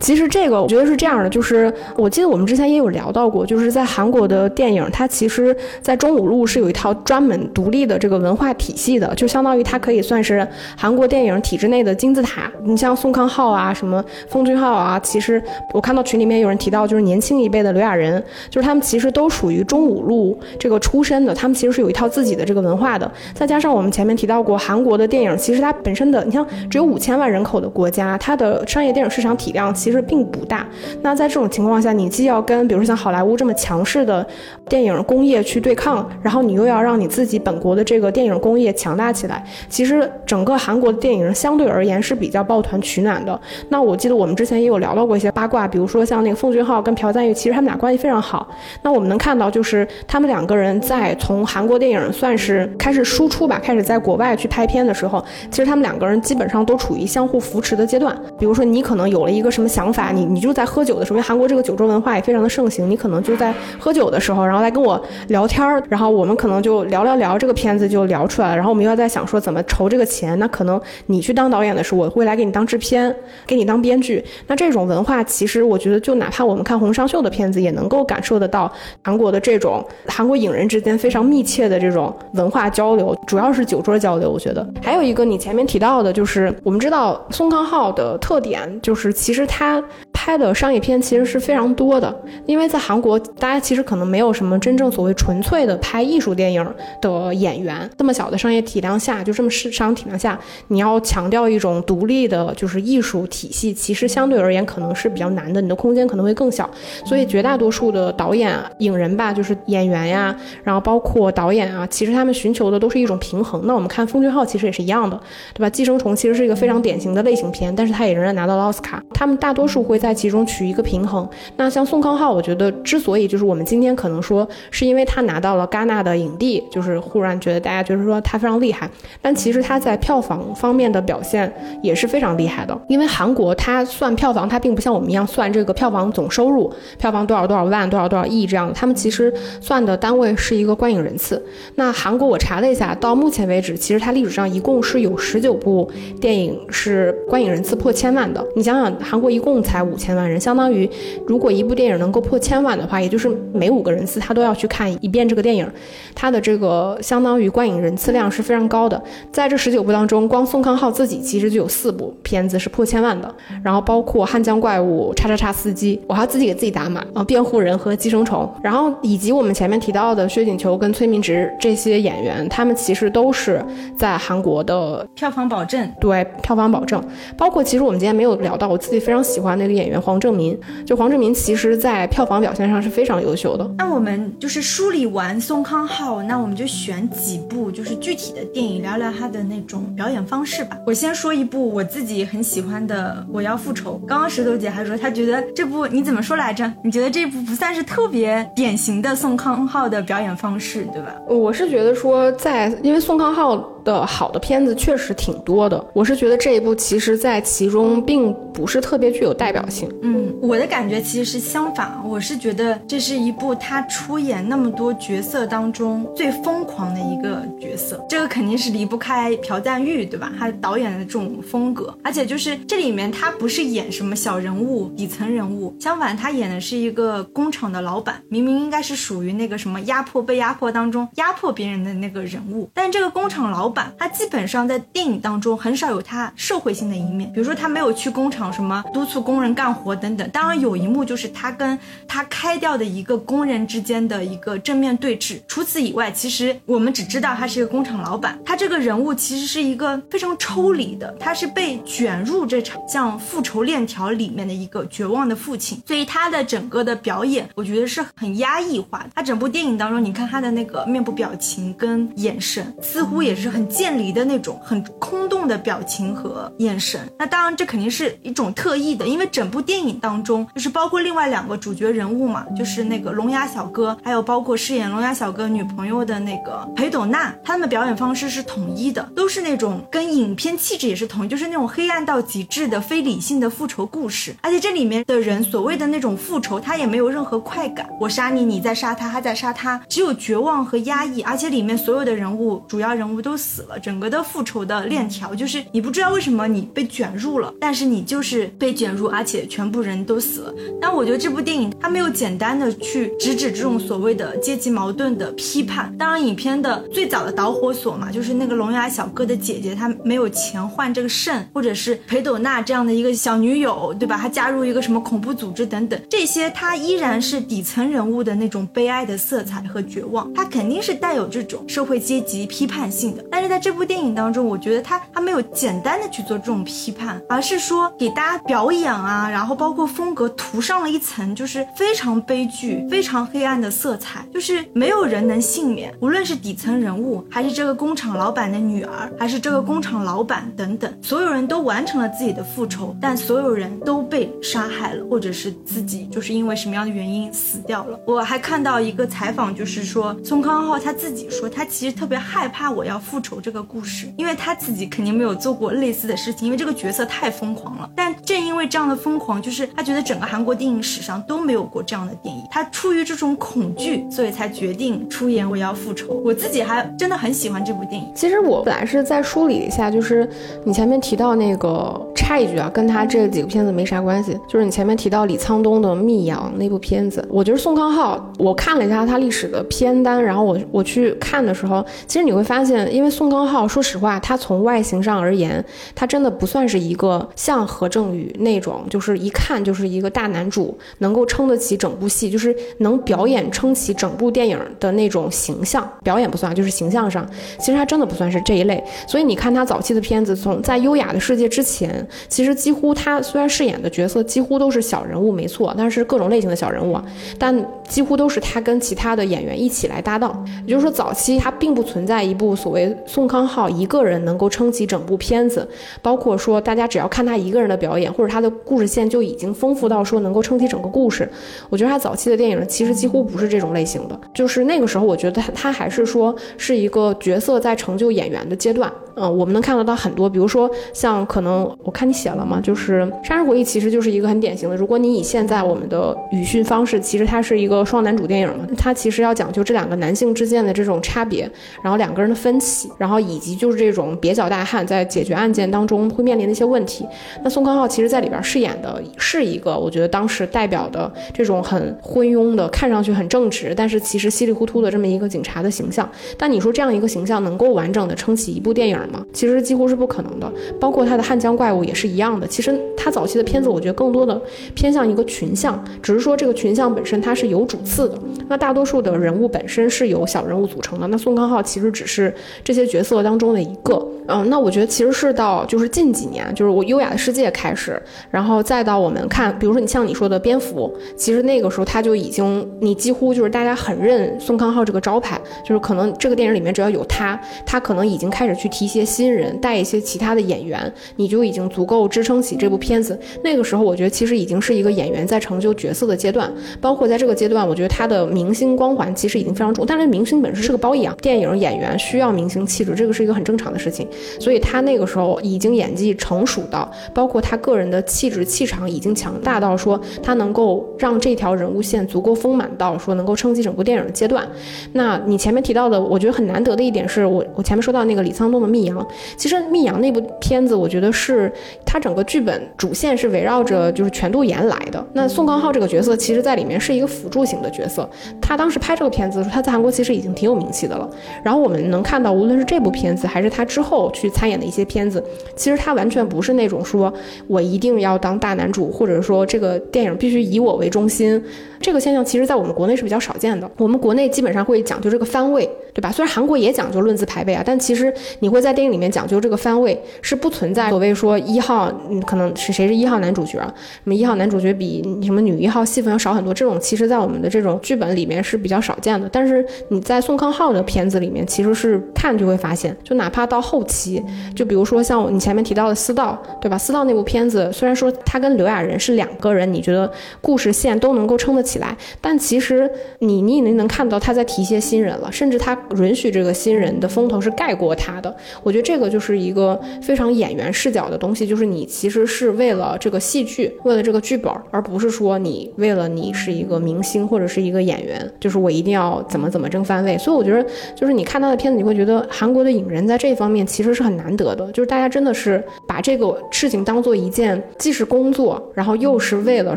[0.00, 12.35] 其实这个我觉得是这样的，就是我记得我们之前也有聊到过，就是在韩国的电影，它其实，在中五路是有一套专门独立的这个文化体系的，就相当于它可以算是韩国电影体制内的金字塔。
[12.64, 23.10] 你像宋康昊啊，什么奉俊昊啊，其实我看到群里面有人提到，就是年轻一辈的刘亚仁，就是他们其实都属于中五路这个出身的，他们其实是有一套自己的这个文化的。
[23.34, 30.66] 再加上我们前面提到过，韩国的电影其实它本身的，你像只有五千万人口的国家，它的商业电影市场体量其实并不大。
[31.02, 34.26] 那在这种情况下，你既要跟比如说像好莱坞这么强势的
[34.68, 43.40] 电影工业去对抗，然后你又要让你自己本国的这个电影工业强大起来，其实整个韩国的电影相对而言是比比较抱团取暖的。
[43.68, 48.48] 那我记得我们之前也有聊到过一些八卦，比如说像那个奉俊昊跟朴赞玉，其实他们俩关系非常好。
[48.82, 58.16] 那我们能看到，就是他们两个人在从韩国电影算是开始输出吧，开始在国外去拍片的时候，其实他们两个人基本上都处于相互扶持的阶段。
[58.38, 73.14] 比如说你可能有了一个什么想法，你你就在喝酒的时候，因为韩国这个酒桌文化也非常的盛行，你可能就在喝酒的时候，然后来跟我聊天儿，然后我们可能就聊聊聊这个片子就聊出来了，然后我们又要在想说怎么筹这个钱，那可能你去当导演的时候，我会来给你当制片，
[73.46, 74.24] 给你当编剧。
[74.46, 78.70] 那这种文化其实我觉得，就哪怕我们看洪尚秀的片子，也能够感受得到
[79.02, 84.30] 韩国的这种韩国影人之间非常密切的这种文化交流，主要是酒桌交流。
[84.30, 92.14] 我觉得还有一个你前面提到的，就是我们知道宋康昊的特点，就是其实他拍的商业片其实是非常多的，
[92.46, 96.66] 因为在韩国，大家其实可能没有什么真正所谓纯粹的拍艺术电影
[97.00, 97.88] 的演员。
[97.98, 106.68] 这么小的商业体量下，就这么市场体量下，你要强调一种独立的，就是艺术体系，其实相对而言可能是比较难的，你的空间可能会更小。
[107.04, 113.60] 所以绝大多数的导演、影人吧，就是演员呀，然后包括导演啊，其实他们寻求的都是一种平衡。
[113.64, 115.20] 那我们看风俊昊其实也是一样的，
[115.52, 115.68] 对吧？
[115.70, 119.02] 寄生虫其实是一个非常典型的类型片，但是他也仍然拿到了奥斯卡。
[119.12, 121.28] 他们大多数会在其中取一个平衡。
[121.56, 128.88] 那像宋康昊，我觉得之所以就是我们今天可能说是因为他拿到了戛纳的影帝，就是忽然觉得大家觉得说他非常厉害，
[129.20, 132.78] 但其实他在票房方面的表现也是非常厉害的。
[132.88, 139.32] 因为韩国它算票房，它并不像我们一样算这个票房总收入，票房多少多少万、多少多少亿这样的，他们其实
[139.62, 141.42] 算的单位是一个观影人次。
[141.76, 145.06] 那韩国我查了一下，到目前为止，其实它历史上一共是。
[145.06, 145.88] 有十九部
[146.20, 148.44] 电影是观影人次破千万的。
[148.56, 150.90] 你想想，韩国一共才五千万人，相当于
[151.28, 155.70] 如果一部电影能够破千万的话，也就是每五个人次他都要去看一遍这个电影，
[156.12, 159.00] 它的这个相当于观影人次量是非常高的。
[159.30, 173.64] 在这十九部当中，光宋康昊自己其实就有四部片子是破千万的，然后包括《汉江怪物》、叉叉叉司机，我还自己给自己打码啊，辩护人和寄生虫，然后以及我们前面提到的薛景求跟崔明植这些演员，他们其实都是
[173.96, 177.02] 在韩国的票房保证，对票房保证。
[177.36, 183.68] 包括其实我们今天没有聊到，我自己非常喜欢的那个演员黄正民，就黄正民其实在票房表现上是非常优秀的。
[183.78, 190.78] 那我们就是梳理完宋康昊，那我们就选几部就是具体的电影聊聊他的那种表演方式吧。
[190.86, 194.00] 我先说一部我自己很喜欢的《我要复仇》。
[194.06, 196.70] 刚刚石头姐还说她觉得这部你怎么说来着？
[196.82, 201.14] 你觉得这部不算是特别典型的宋康昊的表演方式，对吧？
[201.28, 203.72] 我是觉得说在，因为宋康昊。
[203.86, 209.88] 的好的片子确实挺多的，我是觉得这一部其实在其中并不是特别具有代表性。
[210.02, 220.32] 嗯，我的感觉其实是相反，我是觉得这是一部他出演那么多角色当中最疯狂的一个角色，这个肯定是离不开朴赞玉，对吧？
[220.36, 233.90] 他导演的这种风格，而且就是这里面他不是演什么小人物、底层人物，相反他演的是一个工厂的老板，明明应该是属于那个什么压迫被压迫当中压迫别人的那个人物，但这个工厂老板。
[233.98, 240.28] 他基本上在电影当中很少有他社会性的一面，比如说他没有去工厂什么督促工人干活等等。
[240.30, 245.38] 当然有一幕就是他跟他开掉的一个工人之间的一个正面对峙。
[245.48, 248.38] 除此以外，其实我们只知道他是一个工厂老板。
[248.44, 255.80] 他这个人物其实是一个非常抽离的，他是被卷入这场像复仇链条里面的一个绝望的父亲。
[255.86, 259.10] 所以他的整个的表演，我觉得是很压抑化的。
[259.14, 263.66] 他整部电影当中，你看他的那个面部表情跟眼神，似乎也是很。
[263.76, 293.60] 渐离的那种很空洞的表情和眼神，那当然这肯定是一种特意的，因为整部电影当中就是包括另外两个主角人物嘛，就是那个聋哑小哥，还有包括饰演聋哑小哥女朋友的那个裴斗娜，他们的表演方式是统一的，都是那种跟影片气质也是统一，就是那种黑暗到极致的非理性的复仇故事，而且这里面的人所谓的那种复仇，他也没有任何快感，我杀你，你在杀他，他在杀他，只有绝望和压抑，而且里面所有的人物主要人物都死。
[293.64, 300.54] 了整个的复仇的链条，就是你不知道为什么你被卷入了，但是你就是被卷入，而且全部人都死了。
[300.80, 305.94] 但我觉得这部电影它没有简单的去直指这种所谓的阶级矛盾的批判。
[305.98, 311.08] 当然，影片的最早的导火索嘛，就是那个聋哑小哥的姐姐，她没有钱换这个
[311.52, 314.16] 或者是裴斗娜这样的一个小女友，对吧？
[314.16, 323.60] 她加入一个什么恐怖组织等等，这些她依然是底层人物的那种悲哀的色彩和绝望，她肯定是带有这种社会阶级批判性的，但是在。
[323.66, 347.98] 这部电影当中，我觉得她她没有简单的去做这种批判，而是说给大家表演啊，然后包括风格涂上了一层就是非常悲剧、非常黑暗的色彩，就是没有人能幸免，无论是底层人物，还是这个工厂老板的女儿，还是这个工厂老板等等，所所有人都完成了自己的复仇，但所有人都被杀害了，或者是自己就是因为什么样的原因死掉了。
[348.06, 353.40] 我还看到一个采访，就是说宋康昊他自己说，他其实特别害怕我要复仇。
[353.40, 357.88] 这个故事，因为他自己肯定没有做过类似的事情，因为这个角色太疯狂了。
[357.96, 362.44] 但正因为这样的疯狂，就是他觉得整个韩国电影史上都没有过这样的电影。
[362.50, 366.08] 他出于这种恐惧，所以才决定出演《我要复仇》。
[366.22, 368.06] 我自己还真的很喜欢这部电影。
[368.14, 370.28] 其实我本来是在梳理一下，就是
[370.62, 374.36] 你前面提到那个插一句啊，跟他这几个片子没啥关系。
[374.48, 383.36] 就是你前面提到李沧东的《密阳》那部片子，我觉得宋康昊，我看了一下他历史的片单，然后我我去看的时候，其实你会发现，因为宋康。
[383.46, 385.64] 昊，说实话，他从外形上而言，
[385.94, 395.88] 他真的不算是一个像何正宇那种，就是一看就是一个大男主，能够撑得起整部戏，就是能表演撑起整部电影的那种形象。
[396.02, 397.24] 表演不算，就是形象上，
[397.60, 398.82] 其实他真的不算是这一类。
[399.06, 406.98] 所以你看他早期的片子，从在优雅的世界之前，其实几乎他虽然饰演的角色几乎都是小人物，没错，但是各种类型的小人物，
[407.38, 407.54] 但
[407.86, 410.42] 几乎都是他跟其他的演员一起来搭档。
[410.64, 413.26] 也就是说，早期他并不存在一部所谓宋。
[413.26, 415.68] 宋康昊一个人能够撑起整部片子，
[416.00, 421.28] 包括说大家只要看他一个人的表演，或者他的故事线就已经丰富到说能够撑起整个故事。
[421.68, 428.88] 我觉得他早期的电影其实几乎不是这种类型的，就是那个时候我觉得他他还是说是一个角色在成就演员的阶段。
[429.16, 434.76] 嗯，我们能看得到很多，比如说像可能我看你写了嘛，就是《杀人回忆》其实就是一个很典型的。
[434.76, 441.50] 如果你以现在我们的语训方式，其实它是一个双男主电影嘛，它其实要讲究这两个男性之间的这种差别，
[441.82, 447.06] 然后两个人的分歧，然后以及就是这种蹩脚大汉在解决案件当中会面临的一些问题。
[447.42, 456.08] 那宋康昊其实在里边饰演的是一个，我觉得当时代表的这种很昏庸的，看上去很正直，但是其实稀里糊涂的这么一个警察的形象。
[456.38, 459.24] 但你说这样一个形象能够完整的撑起一部电影吗？
[459.32, 460.52] 其实几乎是不可能的。
[460.80, 462.46] 包括他的《汉江怪物》也是一样的。
[462.46, 464.40] 其实他早期的片子，我觉得更多的
[464.74, 468.18] 偏向一个群像，只是说这个群像本身它是有主次的。
[468.48, 471.06] 那大多数的人物本身是由小人物组成的。
[471.08, 474.06] 那宋康昊其实只是这些角色当中的一个。
[474.28, 493.18] 嗯，那我觉得其实是到就是近几年，就是我优雅的世界开始，然后再到我们看，比如说你像你说的蝙蝠，其实那个时候他就已经，你几乎就是大家很认宋康昊这个招牌，就是可能这个电影里面只要有他，他可能已经开始去提一些新人，带一些其他的演演员，你就已经足够支撑起这部片子。
[493.42, 504.06] 那个时候我觉得其实已经是一个演员在成就角色的阶段，包括在这个阶段，我觉得他的明星光环其实已经非常重，但是明星本身是个褒义啊，电影演员需要明星气质，这个是一个很正常的事情。
[504.40, 514.46] 所以他那个时候已经演技成熟到，包括他个人的气质气场已经强大到说他能够让这条人物线足够丰满到说能够撑起整部电影的阶段。
[514.92, 518.98] 那你前面提到的，我觉得很难得的一点是我我前面说到那个李沧东的《密阳》，
[519.36, 521.52] 其实《密阳》那部片子，我觉得是
[521.84, 525.04] 他整个剧本主线是围绕着就是全度妍来的。
[525.12, 528.08] 那宋康昊这个角色，其实在里面是一个辅助型的角色。
[528.40, 531.10] 他当时拍这个片子的时候，他在韩国其实已经挺有名气的了。
[531.42, 534.46] 然后我们能看到，无论是这部片子还是他之后去参。
[534.46, 535.20] 演的一些片子，
[535.56, 537.12] 其实他完全不是那种说
[537.48, 541.42] 我一定要当大男主，或者说这个电影必须以我为中心。
[541.80, 543.70] 这个现象其实，在我们国内是比较少见的。
[543.76, 546.10] 我们国内基本上会讲究这个番位，对吧？
[546.10, 556.54] 虽然韩国也讲究论资排辈啊，但其实你会在电影里面讲究这个番位，是不存在所谓说一号，嗯，可能是谁是一号男主角，什么一号男主角比什么女一号戏份要少很多。
[556.54, 559.28] 这种其实，在我们的这种剧本里面是比较少见的。
[559.30, 564.22] 但是你在宋康昊的片子里面，其实是看就会发现，就哪怕到后期，
[564.54, 566.76] 就比如说像你前面提到的《私道》，对吧？
[566.80, 570.10] 《私道》那部片子，虽然说他跟刘亚仁是两个人，你觉得
[570.40, 571.65] 故事线都能够撑得。
[571.66, 578.34] 起来，但其实你你已经能看到他在提携新人了，甚至他允许这个新人的风头是盖过他的。
[578.62, 590.16] 我觉得这个就是一个非常演员视角的东西，就是你其实是为了这个戏剧，为了这个剧本，而不是说你为了你是一个明星或者是一个演员，就是我一定要怎么怎么争番位。
[590.16, 599.76] 所以我觉得，就是你看他的片子，你会觉得韩国的影人在这方面其实是很难得的，就是大家真的是把这个事情当做一件既是工作，然后又是为了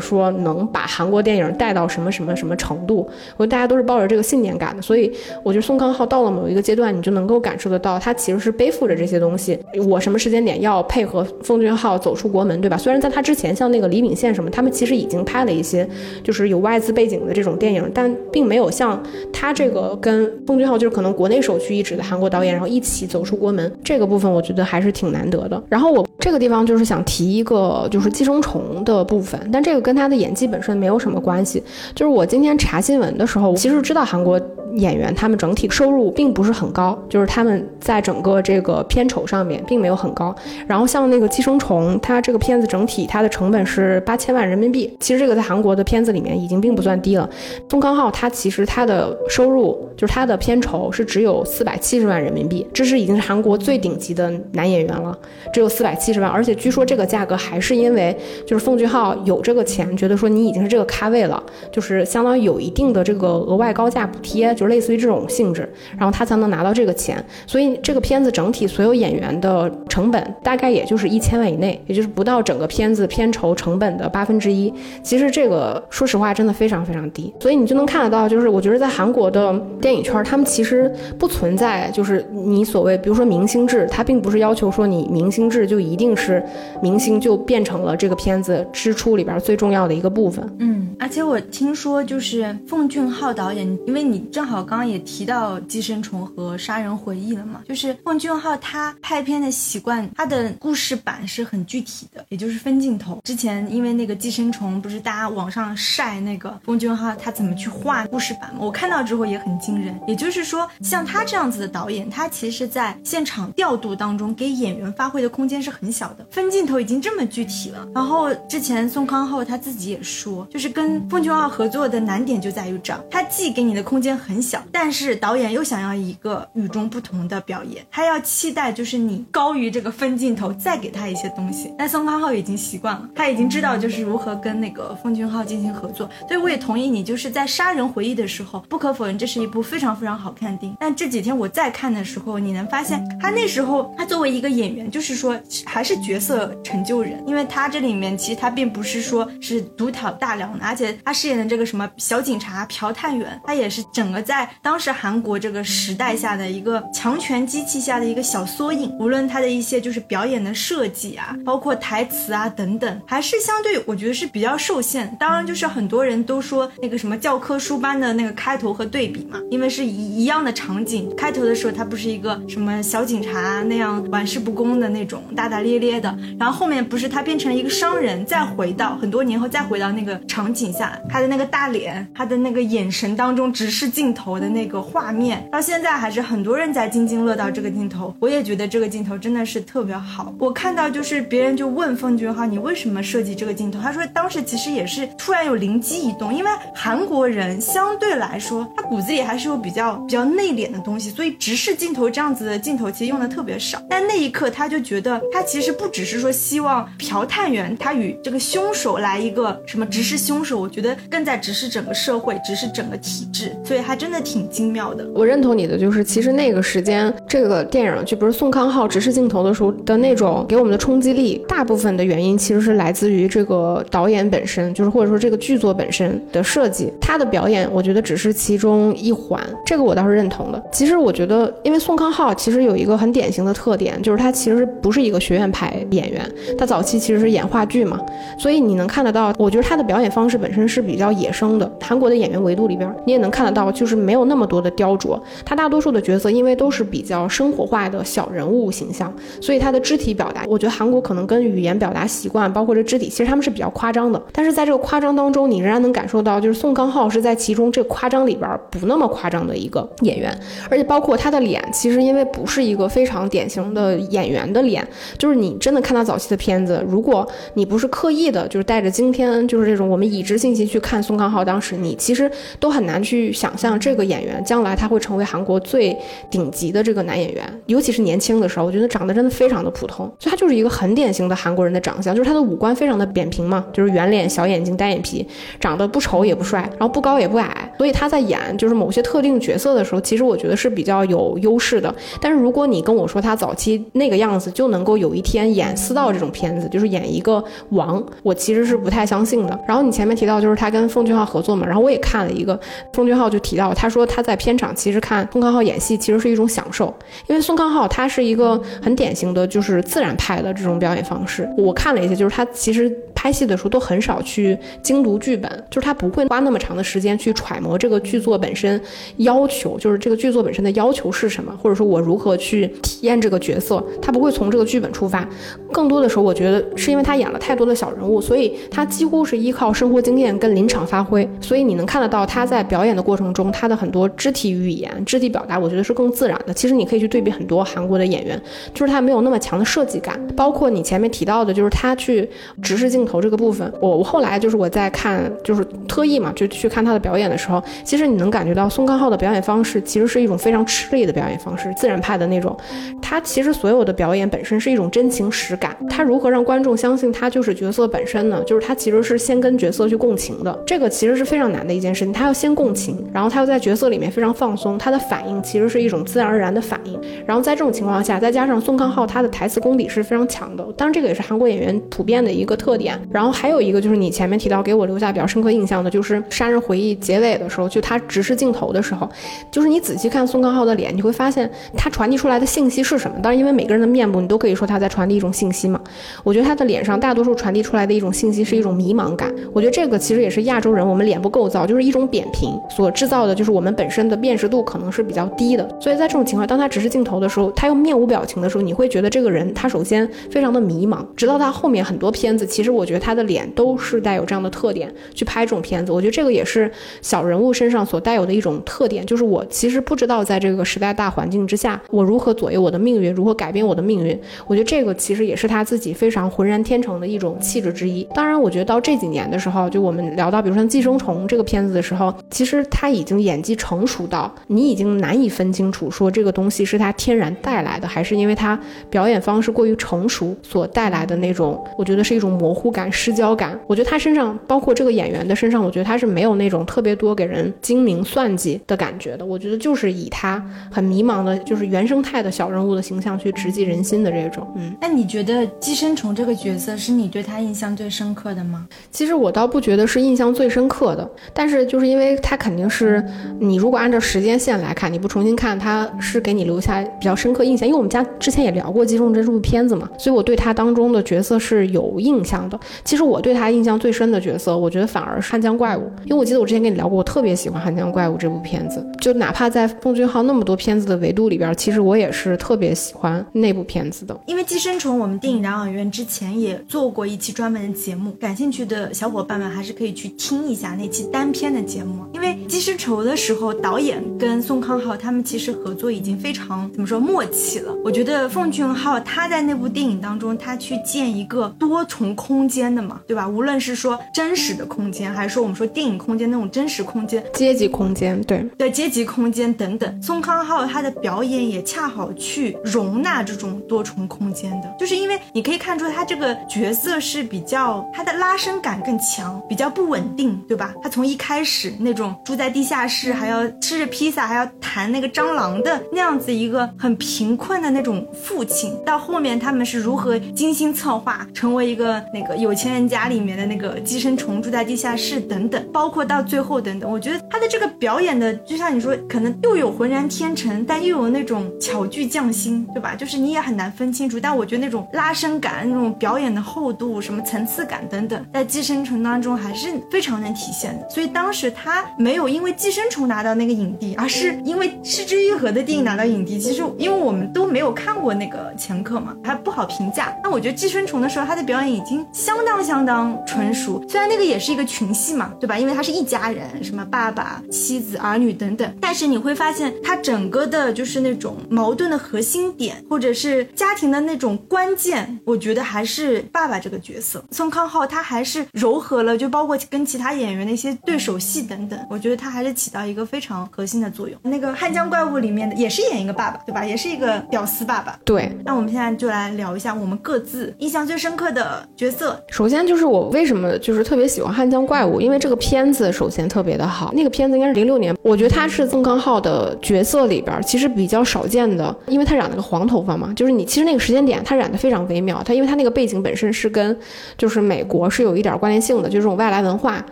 [0.00, 1.79] 说能把韩国电影带到。
[1.80, 3.08] 到什么什么什么程度？
[3.36, 5.10] 我觉得大家都是抱着这个信念感的，所以
[5.42, 9.58] 我觉得宋康昊到了某一个阶段，你就能够感受得到，他其实是背负着这些东西。
[9.88, 12.76] 我什么时间点要配合奉俊昊走出国门，对吧？
[12.76, 15.88] 虽然在他之前，像那个李秉宪什么，他们其实已经拍了一些
[16.22, 23.72] 就是有外资背景的这种电影，但并没有像他这个跟奉俊昊就是可能国内首屈一指的韩国导演，然后一起走出国门。
[23.82, 25.62] 这个部分我觉得还是挺难得的。
[25.68, 31.62] 然后我这个地方就是想提一个就是寄生虫的部分，但这个跟他的演技本身没有什么关系。
[31.94, 34.40] 就是我今天查新闻的时候，其实知道韩国
[34.74, 40.34] 演员他们整体收入并不是很高，就是他们在整个这个片酬上面并没有很高。
[40.66, 47.28] 然后像那个《寄生虫》，它这个片子整体它的成本是八千万人民币，其实这个在韩国的片子里面已经并不算低了。
[47.68, 55.16] 宋康昊他其实他的收入就是他的片酬是只有四百七十万人民币，这是已经是韩国最顶级的男演员了，
[55.52, 56.28] 只有四百七十万。
[56.28, 62.00] 而且据说这个价格还是因为就是奉俊昊有这个钱，觉得说你已经是这个咖位了，就是。
[62.10, 67.24] 相当于有一定的这个额外高价补贴，就类似于这种性质，然后他才能拿到这个钱。
[67.46, 74.72] 所以这个片子整体所有演员的成本大概也就是一千万以内，也就是不到整个片子片酬成本的八分之一。
[75.02, 77.32] 其实这个说实话真的非常非常低。
[77.40, 86.40] 所以你就能看得到，就是我觉得在韩国的电影圈，他们其实不存在就是你所谓，比如说明星制，他并不是要求说你明星制就一定是
[86.82, 90.48] 明星就变成了这个片子支出里边最重要的一个部分。
[90.58, 91.70] 嗯，而且我听。
[91.80, 103.20] 说就是奉俊昊导演，因为你正好好刚刚也提到《寄生虫》和《杀人回忆》了嘛，就是奉俊昊他拍片的习惯，他的故事板是很具体的，也就是分镜头。
[103.24, 108.60] 之前因为那个《寄生虫》，不是大家网上晒那个奉俊昊他怎么去画故事板吗？
[108.60, 109.98] 我看到之后也很惊人。
[110.08, 117.86] 也就是说，像他这样子的导演，他其实在现场调度当中给演员发挥的空间是很小的，分镜头已经这么具体了。
[117.94, 121.90] 然后之前宋康昊他自己也说，就是跟奉俊昊合作。
[121.90, 131.72] 的难点就在于这，他既给你的空间很小，但是导演又想要一个与众不同的表演，他要期待就是你高于这个分镜头，再给他一些东西。
[131.78, 140.76] 但宋康昊已经习惯了，他已经知道就是如何跟那个奉俊昊进行合作，所以我也同意你，就是在《杀人回忆》的时候，不可否认这是一部非常非常好看的电影。
[140.80, 158.88] 但这几天我再看的时候，你能发现他那时候他作为一个演员，就是说还是角色成就人，因为他这里面其实他并不是说是独挑大梁的，而且他饰演的这个什么小警察朴探员，他也是整个在当时韩国这个时代下的一个强权机器下的一个小缩影。
[159.00, 165.12] 无论他的一些就是表演的设计啊，包括台词啊等等，还是相对我觉得是比较受限。
[165.18, 188.14] 当然，就是很多人都说那个什么教科书般的那个开头和对比嘛，因为是一一样的场景，开头的时候他不是一个什么小警察那样玩世不恭的那种大大咧咧的，然后后面不是他变成了一个商人，再回到很多年后再回到那个场景下，他的那个大脸，他的那个眼神当中直视镜头的那个画面，到现在还是很多人在津津乐道这个镜头。
[188.20, 190.34] 我也觉得这个镜头真的是特别好。
[190.38, 193.80] 我看到就是别人就问奉俊昊，你为什么设计这个镜头？
[193.80, 203.80] 他说当时其实也是突然有灵机一动，因为韩国人相对来说他骨子里还是有比较比较内敛的东西，所以直视镜头这样子的镜头其实用的特别少。
[203.88, 215.06] 但那一刻他就觉得他其实不只是说希望朴探员他与这个凶手来一个什么直视凶手，我觉得更在直视整个社会，直视整个体制，所以他真真的挺精妙的。
[215.14, 230.60] 我认同你的，就是其实那个时间这个电影就比如宋康昊直视镜头的时候的那种给我们的冲击力，大部分的原因其实是来自于这个导演本身，就是或者说这个剧作本身的设计，他的表演我觉得只是其中一环，这个我倒是认同的。
[230.72, 238.00] 其实我觉得，因为宋康昊其实有一个很典型的特点，就是他其实不是一个学院派演员，他早期其实是演话剧嘛，
[238.36, 241.70] 所以你能看得到，我觉得他的表演方式本身是比较野生的。
[241.80, 254.22] 韩国的演员维度里边，你也能看得到，就是是没有那么多的雕琢，他大多数的角色因为都是比较生活化的小人物形象，所以他的肢体表达，我觉得韩国可能跟语言表达习惯，包括这肢体，其实他们是比较夸张的。
[254.32, 260.32] 但是在这个夸张当中，你仍然能感受到，就是宋康昊是在其中这夸张里边不那么夸张的一个演员，
[260.70, 264.86] 而且包括他的脸，其实因为不是一个非常典型的演员的脸，
[265.18, 275.96] 就是你真的看他早期的片子，如果你不是刻意的，就是带着今天就是这种我们已知信息去看宋康昊，当时你其实都很难去想象这个演员将来他会成为韩国最
[276.30, 285.26] 顶级的这个男演员，尤其是年轻的时候，我觉得长得真的非常的普通，所以他就是一个很典型的韩国人的长相，就是他的五官非常的扁平嘛， 就是圆脸、小眼睛、单眼皮，
[285.58, 291.92] 长得不丑也不帅，然后不高也不矮，所以他在演就是某些特定角色的时候，其实我觉得是比较有优势的。
[292.20, 299.58] 但是如果你跟我说他早期那个样子就能够有一天演私道这种片子，就是演一个王，我其实是不太相信的。
[299.66, 302.58] 然后你前面提到就是他跟奉俊昊合作嘛，然后我也看了一个，
[302.92, 306.94] 奉俊昊就提到他说他在片场其实看宋康昊演戏其实是一种享受，
[307.26, 311.48] 因为宋康昊他是一个很典型的就是自然派的这种表演方式。
[311.56, 312.90] 我看了一下，就是他其实
[313.20, 318.80] 拍戏的时候都很少去精读剧本，就是他不会花那么长的时间去揣摩这个剧作本身
[319.18, 325.28] 要求，就是这个剧作本身的要求是什么，或者说我如何去体验这个角色，他不会从这个剧本出发。
[325.70, 331.28] 更多的时候，我觉得是因为他演了太多的小人物，所以他几乎是依靠生活经验跟临场发挥。
[331.42, 336.54] 所以你能看得到他在表演的过程中，他的很多肢体语言、肢体表达，我觉得是更自然的。
[336.54, 338.40] 其实你可以去对比很多韩国的演员，
[338.72, 340.18] 就是他没有那么强的设计感。
[340.34, 342.26] 包括你前面提到的，就是他去
[342.62, 352.56] 直视镜头头这个部分，我我后来就是我在看，就是特意嘛，就去看他的表演的时候，其实你能感觉到宋康昊的表演方式其实是一种非常吃力的表演方式，自然派的那种。
[353.02, 355.76] 他其实所有的表演本身是一种真情实感。
[355.88, 358.40] 他如何让观众相信他就是角色本身呢？
[358.44, 362.12] 就是他其实是先跟角色去共情的，这个其实是非常难的一件事情。
[362.12, 367.00] 他要先共情，然后他又在角色里面非常放松，他的反应其实是一种自然而然的反应。
[367.26, 372.99] 然后在这种情况下，再加上宋康昊他的台词功底是非常强的，当然这个也是韩国演员普遍的一个特点。
[373.10, 379.08] 然后还有一个就是你前面提到给我留下比较深刻印象的，就是《杀人回忆》结尾的时候，就他直视镜头的时候，
[379.50, 383.16] 就是你仔细看宋康昊的脸，你会发现他传递出来的信息是什么？
[383.22, 385.80] 当然，因为每个人的面部，你都可以说他在传递一种信息嘛。
[386.24, 389.32] 我觉得他的脸上大多数传递出来的一种信息是一种迷茫感。
[389.52, 395.68] 我觉得这个其实也是亚洲人我们脸部构造就是一种扁平所制造的，就是我们本身的辨识度可能是比较低的。
[395.80, 403.00] 所以在这种情况，当他直视镜头的时候，他又面无表情的时候，你会觉得这个人他首先非常的迷茫，直到他后面很多片子，其实我觉得。
[403.00, 405.90] 他的脸都是带有这样的特点去拍这种片子。
[405.90, 406.70] 我觉得这个也是
[407.00, 414.16] 小人物身上所带有的一种特点，就是我其实不知道在这个时代大环境之下，我如何左右我的命运，如何改变我的命运。
[414.46, 418.06] 我觉得这个其实也是他自己非常浑然天成的一种气质之一。
[418.14, 428.60] 当然，我觉得到这几年的时候，就我们聊到比如说《寄生虫》这个片子的时候，其实他已经演技成熟到你已经难以分清楚说这个东西是他天然带来的，还是因为他
[428.90, 433.58] 表演方式过于成熟所带来的那种，我觉得是一种模糊感、失焦感。
[433.66, 439.26] 我觉得他身上，包括这个演员的身上，我觉得他是没有那种特别多给人精明算计的感觉的。
[439.26, 444.46] 我觉得就是以他很迷茫的，就是原生态的小人物的形象去直击人心的这种。
[444.56, 448.68] 嗯，那你觉得寄生虫这个角色是你对他印象最深刻的吗？
[448.92, 453.04] 其实我倒不觉得是印象最深刻的，但是就是因为他肯定是
[453.40, 457.66] 你如果按照时间线来看，你不重新看，他是给你留下比较深刻印象。
[457.66, 462.58] 因为我们家之前也聊过《寄生虫》这部片子嘛，所以我对他当中的角色是有印象的。
[462.84, 468.84] 其实我对他印象最深的角色，我觉得反而是《汉江怪物》，因为我记得我之前跟你聊过，我特别喜欢《汉江怪物》这部片子。
[469.00, 474.18] 就哪怕在奉俊昊那么多片子的维度里边，其实我也是特别喜欢那部片子的。
[474.26, 482.04] 因为《寄生虫》，我们电影疗养院之前也做过一期专门的节目，感兴趣的小伙伴们还是可以去听一下那期单片的节目。
[482.12, 487.72] 因为《寄生虫》的时候，导演跟宋康昊他们其实合作已经非常怎么说默契了。
[487.84, 493.26] 我觉得奉俊昊他在那部电影当中，他去建一个多重空间的嘛，对吧？
[493.26, 510.74] 无论是说真实的空间，还是说我们说电影空间那种真实空间、阶级空间，对对阶级空间等等，宋康昊他的表演也恰好去容纳这种多重空间的，就是因为你可以看出他这个角色是比较他的拉伸感更强，比较不稳定，对吧？
[510.82, 532.94] 他从一开始那种住在地下室，还要吃着披萨，还要弹那个蟑螂的那样子一个很贫困的那种父亲，到后面他们是如何精心策划成为一个那个有钱人家里面的那个寄生虫住在地下室等等，包括到最后等等，我觉得他的这个表演的，就像你说，可能又有浑然天成，但又有那种巧具匠心，对吧？
[532.94, 534.18] 就是你也很难分清楚。
[534.18, 540.88] 但我觉得那种拉伸感、那种表演的厚度、什么层次感等等，在寄生虫当中还是非常能体现的。
[540.88, 546.38] 所以当时他没有因为寄生虫拿到那个影帝，而是因为失之愈合的电影拿到影帝。
[546.38, 550.14] 其实因为我们都没有看过那个前科嘛，还不好评价。
[550.22, 553.84] 那我觉得寄生虫的时候，他的表演已经相当相当纯熟。
[553.88, 555.58] 虽然那个也是一个群戏嘛，对吧？
[555.58, 558.72] 因为他是一家人，什么爸爸、妻子、儿女等等。
[558.80, 567.20] 但是你会发现，他整个的就是那种矛盾的核心点，或者是家庭的那种关键，我觉得还是爸爸这个角色。
[567.32, 574.16] 宋康昊他还是柔和了，就包括跟其他演员的一些对手戏等等，我觉得他还是起到一个非常核心的作用。
[574.22, 576.64] 那个《汉江怪物》里面的也是演一个爸爸，对吧？
[576.64, 577.98] 也是一个屌丝爸爸。
[578.04, 578.32] 对。
[578.44, 582.19] 那我们现在就来聊一下我们各自印象最深刻的角色。
[582.28, 586.92] 首先就是我为什么就是特别喜欢《汉江怪物》，因为这个片子首先特别的好。
[586.94, 596.76] 那个片子应该是零六年，我觉得他是宋康昊的角色里边其实比较少见的，因为他染了个黄头发嘛，就是你其实那个时间点他染的非常微妙，他因为他那个背景本身是跟
[597.16, 599.84] 就是美国是有一点关联性的，就是这种外来文化，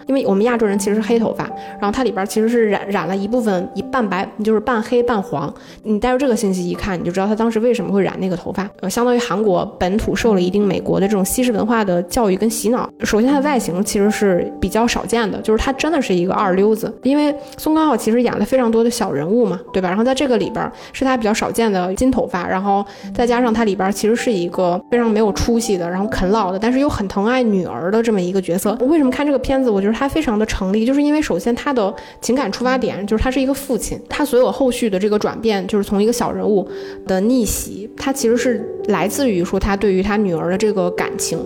[0.06, 1.44] 因为我们亚洲人其实是黑头发，
[1.80, 5.52] 然后它里边其实是染染了一部分一半白，就是半黑半黄。
[5.82, 12.90] 你带着这个信息一看，你就知道他当时为什么会染那个头发，呃，相当于韩国本土受了一定美国的这种西式文化的教育跟洗脑。
[13.04, 19.88] 首先他的外形其实是比较少见的，就是他真的是一个二流子，因为宋康昊其实演了非常多的小人物嘛，对吧？
[19.88, 28.76] 然后在这个里边是他比较少见的金头发，然后再加上他里边其实是一个非常没有出息的，然后啃老的，但是又很疼爱女儿的这么一个角色。
[28.80, 29.70] 我为什么看这个片子？
[29.70, 36.68] 我觉得他非常的成立，就是因为首先他的情感出发点就是他是一个父亲，他所有后续的这个转变就是从一个小人物
[37.06, 41.38] 的逆袭，他其实是来自于说他对于他女儿的这个感情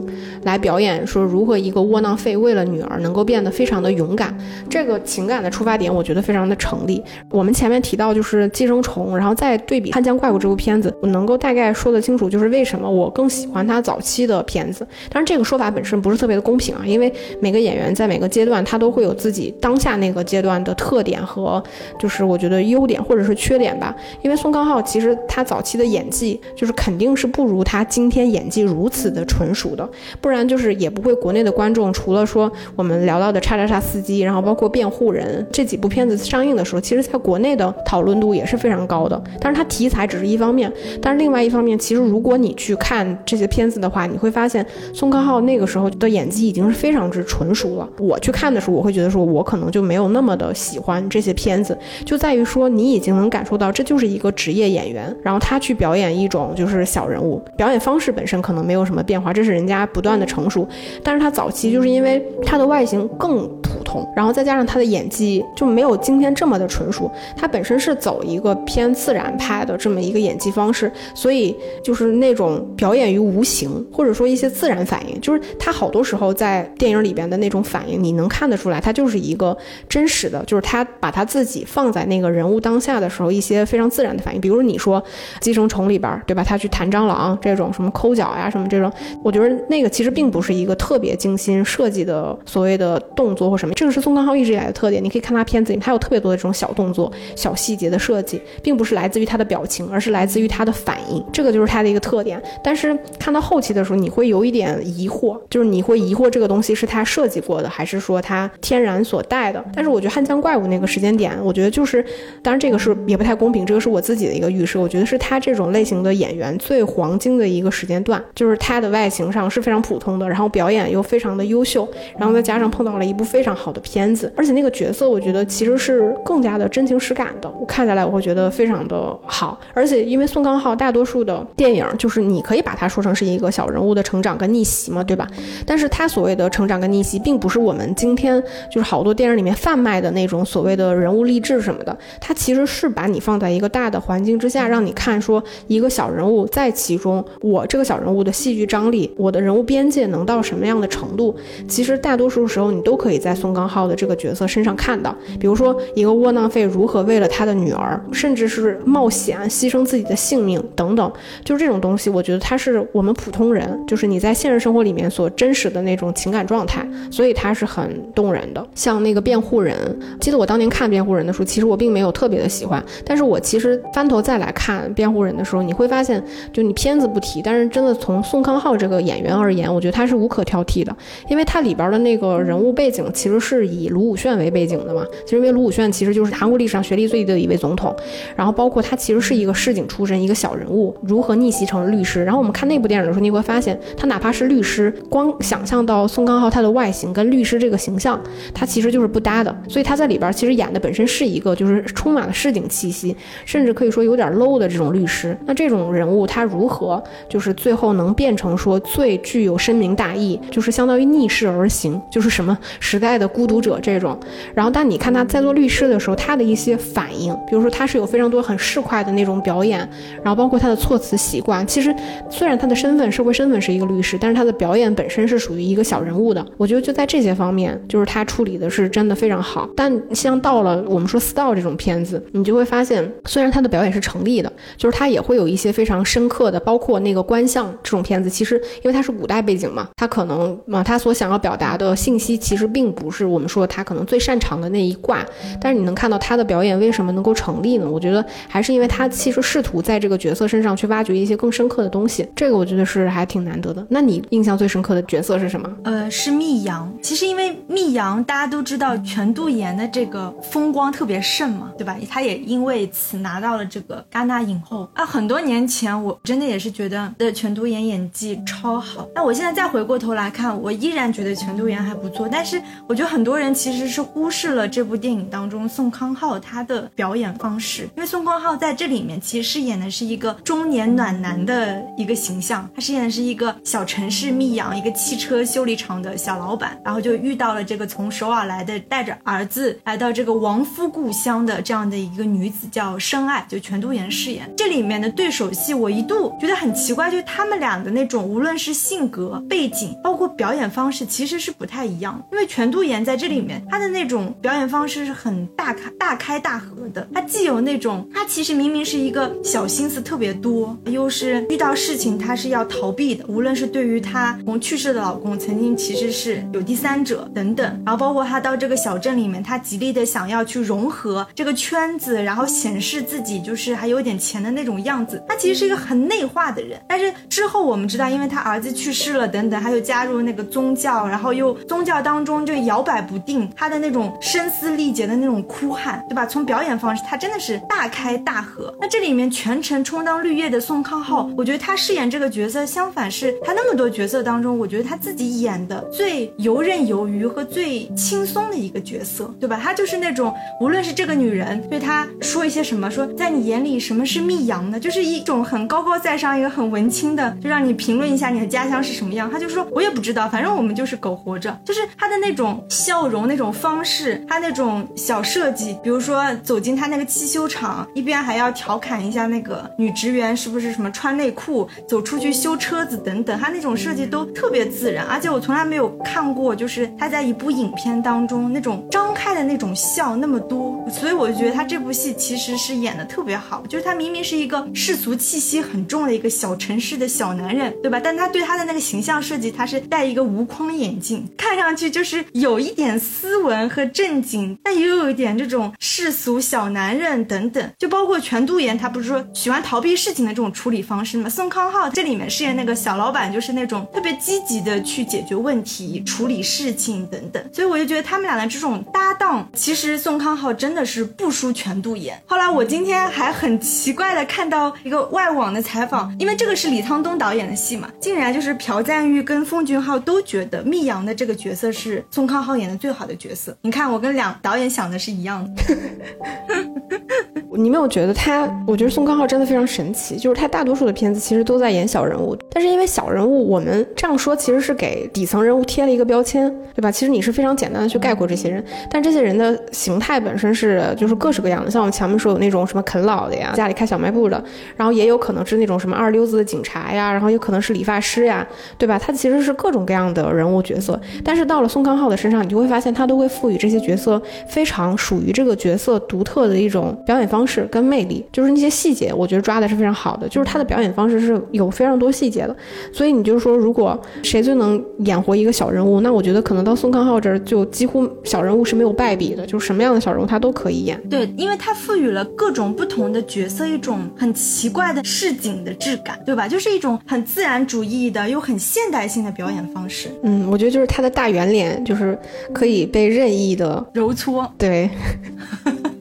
[0.45, 4.37] 来表演，说如何一个窝囊废为了女儿能够变得非常的勇敢，
[4.71, 7.03] 这个情感的出发点我觉得非常的成立。
[7.31, 14.87] 我们前面提到就是寄生虫，然后再对比《汉江怪物》这部片子，我能够大概说得清楚，就是为什么我更喜欢他早期的片子。
[15.11, 21.63] 当然这个说法本身不是特别的公平啊，因为每个演员在每个阶段他都会有自己当下那个阶段的特点和
[21.99, 23.95] 就是我觉得优点或者是缺点吧。
[24.23, 29.89] 因为宋康昊其实他早期的演技就是肯定是不如他今天演技如此的纯熟的，
[30.21, 39.21] 不然就是也不会国内的观众除了说我们聊到的叉叉叉司机，然后包括辩护人这几部片子上映的时候，其实在国内的讨论度也是非常高的。
[39.41, 47.89] 但是它题材只是一方面，但是另外一方面，其实如果你去看这些片子的话，你会发现宋康昊那个时候的演技已经是非常之纯熟了。
[47.99, 60.67] 我去看的时候，我会觉得说，我可能就没有那么的喜欢这些片子，就在于说你已经能感受到这就是一个职业演员，然后他去表演一种就是小人物，表演方式本身可能没有什么变化，这是人家不断的成熟。
[61.03, 79.57] 但是他早期就是因为他的外形更普通，然后再加上他的演技就没有今天这么的纯熟，他本身是走一个偏自然派的这么一个演技方式，所以就是那种表演于无形，或者说一些自然反应，就是他好多时候在电影里边的那种反应，你能看得出来，他就是一个
[79.89, 85.01] 真实的，就是他把他自己放在那个人物当下的时候，一些非常自然的反应，比如你说
[85.41, 86.43] 《寄生虫》里边，对吧？
[86.43, 88.91] 他去弹蟑螂螂这种什么抠脚呀什么这种，
[89.23, 95.03] 我觉得那个其实并不是一个特别精心设计的所谓的动作或什么，这个是宋康昊一直以来的特点。
[95.03, 102.43] 你可以看他片子里，他有特别多的这种小动作、小细节的设计，并不是来自于他的表情，而是来自于他的反应，这个就是他的一个特点。
[102.63, 109.65] 但是看到后期的时候，你会有一点疑惑，就是你会疑惑这个东西是他设计过的，还是说他天然所带的？
[109.75, 112.05] 但是我觉得《汉江怪物》那个时间点，我觉得就是，
[112.43, 121.89] 当然这个是也不太公平，这个是我自己的一个预设，我觉得是他这种类型的演员最黄金的一个时间段，就是他的外形上是非常普通的，然后表演又非常的优秀，
[122.19, 135.27] 然后再加上碰到了一部非常好的片子，而且那个角色我觉得其实是更加的真情实感的，我看下来我会觉得非常的好，而且因为宋康昊大多数的电影就是你可以把它说成是一个小人物的成长跟逆袭嘛，对吧？
[135.67, 151.33] 但是他所谓的成长跟逆袭，并不是我们今天就是好多电影里面贩卖的那种所谓的人物励志什么的，他其实是把你放在一个大的环境之下，让你看说一个小人物在其中，我这个小人物的戏剧张力，我的人物边界能到什么样的程度？
[151.69, 161.13] 其实大多数时候你都可以在宋康昊的这个角色身上看到，比如说一个窝囊废如何为了他的女儿，甚至是冒险牺牲自己的性命等等，
[161.45, 168.67] 就是这种东西，我觉得他是我们普通人，就是你在现实生活里面所真实的那种情感状态，所以他是很动人的。
[168.75, 169.77] 像那个辩护人，
[170.21, 176.23] 记得我当年看辩护人的时候，其实我并没有特别的喜欢，但是我其实翻头再来看辩护人的时候，你会发现，
[176.53, 180.95] 就你片子不提，但是真的从宋康昊这个演员而言，我觉得他是无可挑剔的，
[181.29, 187.95] 因为他里边的那个人物背景其实是以卢武铉为背景的嘛，其实因为卢武铉其实就是韩国历史上学历最低的一位总统，
[188.37, 198.21] 然后包括他其实是一个市井出身，一个小人物，如何逆袭成了律师，然后我们看那部电影的时候，你会发现他哪怕是律师，光想象到宋康昊他的外形跟律师这个形象，
[198.55, 214.17] 他其实就是不搭的，所以他在里边其实演的本身是一个就是充满了市井气息，甚至可以说有点 low 的这种律师，那这种人物他如如何就是最后能变成说最具有深明大义，就是相当于逆势而行，就是什么时代的孤独者这种，
[214.55, 219.81] 然后但你看他在做律师的时候，他的一些反应，比如说他是有非常多很市侩的那种表演，
[220.23, 221.93] 然后包括他的措辞习惯，其实
[222.31, 229.69] 虽然他的身份社会身份是一个律师，但是他的表演本身是属于一个小人物的，我觉得就在这些方面，就是他处理的是真的非常好。
[229.77, 245.25] 但像到了我们说《四道》这种片子，你就会发现，虽然他的表演是成立的，就是他也会有一些非常深刻的，包括那个观象这种片子，其实因为它是古代背景嘛，他可能啊，他所想要表达的信息其实并不是我们说他可能最擅长的那一卦，
[245.61, 247.91] 但是你能看到他的表演为什么能够成立呢？
[247.91, 253.85] 我觉得还是因为他其实试图在这个角色身上去挖掘一些更深刻的东西，这个我觉得是还挺难得的。
[253.89, 255.69] 那你印象最深刻的角色是什么？
[255.85, 256.93] 呃，是密阳。
[257.01, 261.97] 其实因为密阳大家都知道全度妍的这个风光特别盛嘛，对吧？
[262.11, 265.07] 他也因为此拿到了这个戛纳影后啊。
[265.07, 272.29] 很多年前我真的也是觉得的全度妍演技超好，那我现在再回过头来看，我依然觉得全度妍还不错。
[272.29, 294.51] 但是我觉得很多人其实是忽视了这部电影当中宋康昊他的表演方式，因为宋康昊在这里面其实饰演的是一个中年暖男的一个形象，他饰演的是一个小城市密阳一个汽车修理厂的小老板，然后就遇到了这个从首尔来的带着儿子来到这个亡夫故乡的这样的一个女子，叫深爱，就全度妍饰演。
[294.57, 302.21] 这里面的对手戏，我一度觉得很奇怪，就是他们俩的那种无论是性格、背景，包括表演方式，其实是不太一样。
[302.33, 326.81] 因为全度妍在这里面，她的那种表演方式是很大开大开大合的，她既有那种，她其实明明是一个小心思特别多，又是遇到事情她是要逃避的，无论是对于她从去世的老公，曾经其实是有第三者等等，然后包括她到这个小镇里面，她极力的想要去融合这个圈子，然后显示自己就是还有点钱的那种样子，她其实是一个很内化的人。
[326.87, 332.93] 但是之后我们知道，因为他儿子去世了等等，他又加入那个宗教，然后又宗教当中就摇摆。
[332.93, 336.27] 摆不定，他的那种声嘶力竭的那种哭喊，对吧？
[336.27, 338.71] 从表演方式，他真的是大开大合。
[338.79, 349.59] 那这里面全程充当绿叶的宋康昊，我觉得他饰演这个角色，相反是他那么多角色当中，我觉得他自己演的最游刃有余和最轻松的一个角色，对吧？
[349.63, 354.79] 他就是那种无论是这个女人对他说一些什么，说在你眼里什么是密阳呢？
[354.79, 359.31] 就是一种很高高在上，一个很文青的，就让你评论一下你的家乡是什么样。
[359.31, 361.59] 他就说，我也不知道，反正我们就是苟活着。
[361.65, 375.07] 就是他的那种笑容，那种方式，他那种小设计，比如说走进他那个汽修厂，一边还要调侃一下那个女职员是不是什么穿内裤走出去修车子等等，他那种设计都特别自然。
[375.07, 383.63] 而且我从来没有看过，就是他在一部影片当中那种张开的那种笑那么多，所以我就觉得他这部戏其实是演的特别好。
[383.69, 388.01] 就是他明明是一个世俗气息很重的一个小城市的小男人，对吧？
[388.03, 397.71] 但他对他的那个形象设计，他是戴一个无框眼镜，看上去就是有一点斯文和正经，但又有一点这种世俗小男人等等。
[397.79, 401.29] 就包括全度妍，他不是说喜欢逃避事情的这种处理方式吗？
[401.29, 407.45] 宋康昊这里面饰演那个小老板，就是那种特别积极的去解决问题、处理事情等等。
[407.53, 412.19] 所以我就觉得他们俩的这种搭档，其实宋康昊真的是不输全度妍。
[412.27, 423.57] 后来我今天还很奇怪的看到一个外网的采访，因为这个是李沧东导演的戏嘛，竟然就是朴赞玉跟奉俊昊都觉得密阳的这个角色是宋康昊演的最好的角色。
[423.63, 425.63] 你看，我跟两导演想的是一样的。
[427.55, 428.49] 你没有觉得他？
[428.67, 436.91] 我觉得宋康昊真的非常神奇，就是他大多数的片子其实都在演小人物，但是因为小人物，我们这样说其实是给底层人物贴了一个标签，对吧？
[436.91, 444.43] 其实你是非常简单的去概括这些人，但这些人的形态本身是就是各式各样的，像我们前面说有那种什么啃老的呀，家里开小卖部的，
[444.75, 448.47] 然后也有可能是那种什么二溜子的警察呀，然后也可能是理发师呀，
[448.79, 448.99] 对吧？
[448.99, 462.57] 他其实是各种各样的人物角色，但是到了宋康昊的身上，你就会发现他都会赋予这些角色非常属于这个角色独特的一种表演方式跟魅力，就是那些细节，我觉得抓的是非常好的，就是他的表演方式是有非常多细节的，
[462.93, 471.01] 所以你就是说，如果谁最能演活一个小人物，那我觉得可能到宋康昊这儿就几乎小人物是没有败笔的，就是什么样的小人物他都可以演。
[471.09, 476.49] 对，因为他赋予了各种不同的角色一种很奇怪的市井的质感，对吧？
[476.49, 480.11] 就是一种很自然主义的又很现代性的表演方式。
[480.23, 482.19] 嗯，我觉得就是他的大圆脸，就是
[482.53, 484.51] 可以被任意的揉搓。
[484.59, 484.89] 对。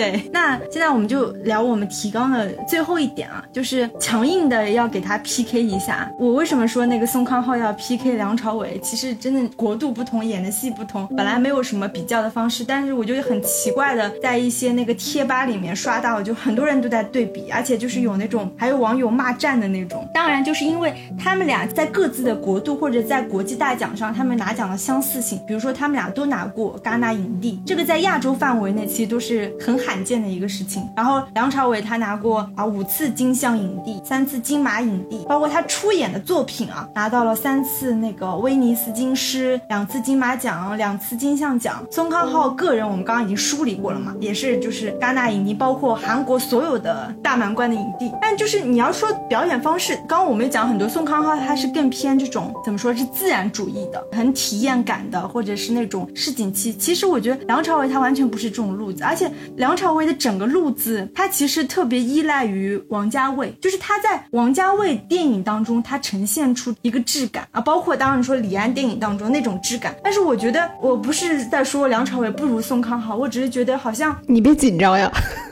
[0.00, 6.10] 对，那现在我们就聊我们提纲的最后一点啊，就是强硬的要给他 PK 一下。
[6.18, 8.80] 我为什么说那个宋康昊要 PK 梁朝伟？
[8.82, 12.64] 其实真的国度不同，演的戏不同，本来没有什么比较的方式。
[12.64, 20.08] 但是我就很奇怪的，在一些那个贴吧里面刷到，就很多人都在对比，而且就是有那种还有网友骂战的那种。
[20.14, 29.78] 当然，就是因为他们俩在各自的国度或者在国际大奖上，他们拿奖的相似性，比如说他们俩都拿过戛纳影帝，这个在亚洲范围内其实都是很。
[29.89, 30.88] 罕罕见的一个事情。
[30.94, 41.84] 然后梁朝伟他拿过啊五次金像影帝，三次金马影帝，包括他出演的作品啊，拿到了三次那个威尼斯金狮，两次金马奖，两次金像奖。
[41.90, 48.12] 宋康昊个人我们刚刚已经梳理过了嘛，也是就是戛纳影帝，包括韩国所有的大满贯的影帝。
[48.22, 56.72] 但就是你要说表演方式，刚刚我们讲很多，宋康昊他是更偏这种怎么说是自然主义的，很体验感的，或者是那种市井气。
[56.72, 59.79] 其实我觉得梁朝伟他完全不是这种路子，而且梁。
[59.80, 69.96] 梁朝伟的整个路子，他其实特别依赖于王家卫，就是他在王家卫电影当中，他呈现出一个质感啊，包括当然说李安电影当中那种质感。
[70.04, 75.10] 但是我觉得我不是在说梁朝伟不如宋康好，我只是觉得好像你别紧张呀。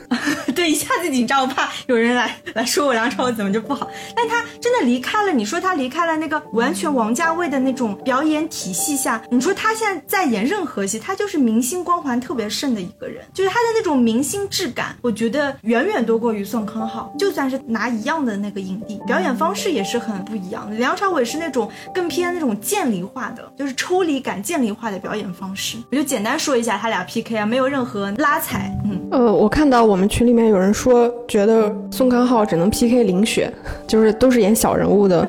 [0.55, 3.89] 对，一下子紧张，我怕有人来来说我梁朝伟怎么就不好。
[4.15, 17.13] 但他真的离开了，你说他离开了那个完全王家卫的那种表演体系下，你说他现在在演任何戏，他就是明星光环特别盛的一个人，就是他的那种明星质感，我觉得远远多过于宋康昊。
[17.17, 20.75] 就算是拿一样的那个影帝，表演方式也是很不一样的。
[20.77, 25.77] 梁朝伟是那种更偏那种渐离化的，就是抽离感渐离化的表演方式。
[25.91, 28.75] 我就简单说一下他俩 PK 啊，没有任何拉踩。
[28.85, 33.51] 嗯，呃，我看到我们群里面有人说，觉得宋康昊只能 PK 林雪，
[33.87, 35.27] 就是都是演小人物的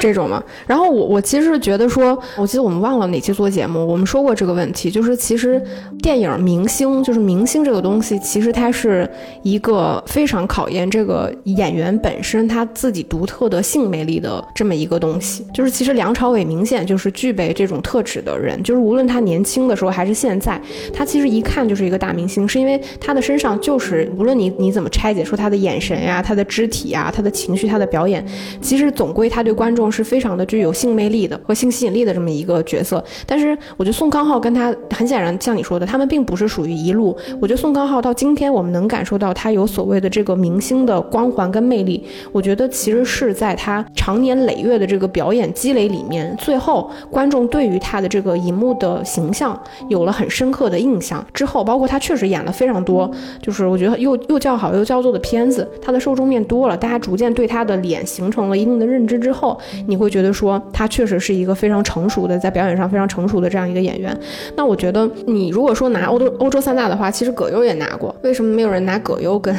[0.00, 0.42] 这种嘛。
[0.66, 5.62] 然后我我其实觉得说，我记得我们忘了哪期做节目，我们说过这个问题，就是其实
[6.00, 9.06] 电影明星，就是明星这个东西，其实它是
[9.42, 15.44] 一个非常考验这个演员本身他自己独特的性魅力的这么一个东西。
[15.52, 20.58] 就是其实梁朝伟明显就是具备这种特质的人，就是无论他年轻的时候还是现在，
[20.94, 24.72] 他其实一看就是一个大明星，是因为他的身上就是无论你你。
[24.78, 25.24] 怎么拆解？
[25.24, 28.24] 说他的眼神呀，他的肢体呀，他的情绪，他的表演，
[28.60, 33.02] 其实总归他对观众是非常的具有性魅力的和性吸引力的这么一个角色。
[33.26, 37.16] 但是我觉得宋康昊跟他很显然像你说的，他们并不是属于一路。
[37.40, 49.58] 我觉得宋康昊到今天我们能感受到他有所谓的这个明星的光环跟魅力，我觉得其实是在他长年累月的这个表演积累里面，最后观众对于他的这个荧幕的形象
[49.88, 53.10] 有了很深刻的印象之后，包括他确实演了非常多，
[53.42, 64.16] 就是我觉得又又叫好又叫座的片子，他的受众面多了，大家逐渐对他的脸形成了一定的认知之后，你会觉得说他确实是一个非常成熟的，在表演上非常成熟的这样一个演员。
[64.56, 69.54] 那我觉得你如果说拿欧洲欧洲三大的话，其实葛优也拿过，为什么没有人拿葛优跟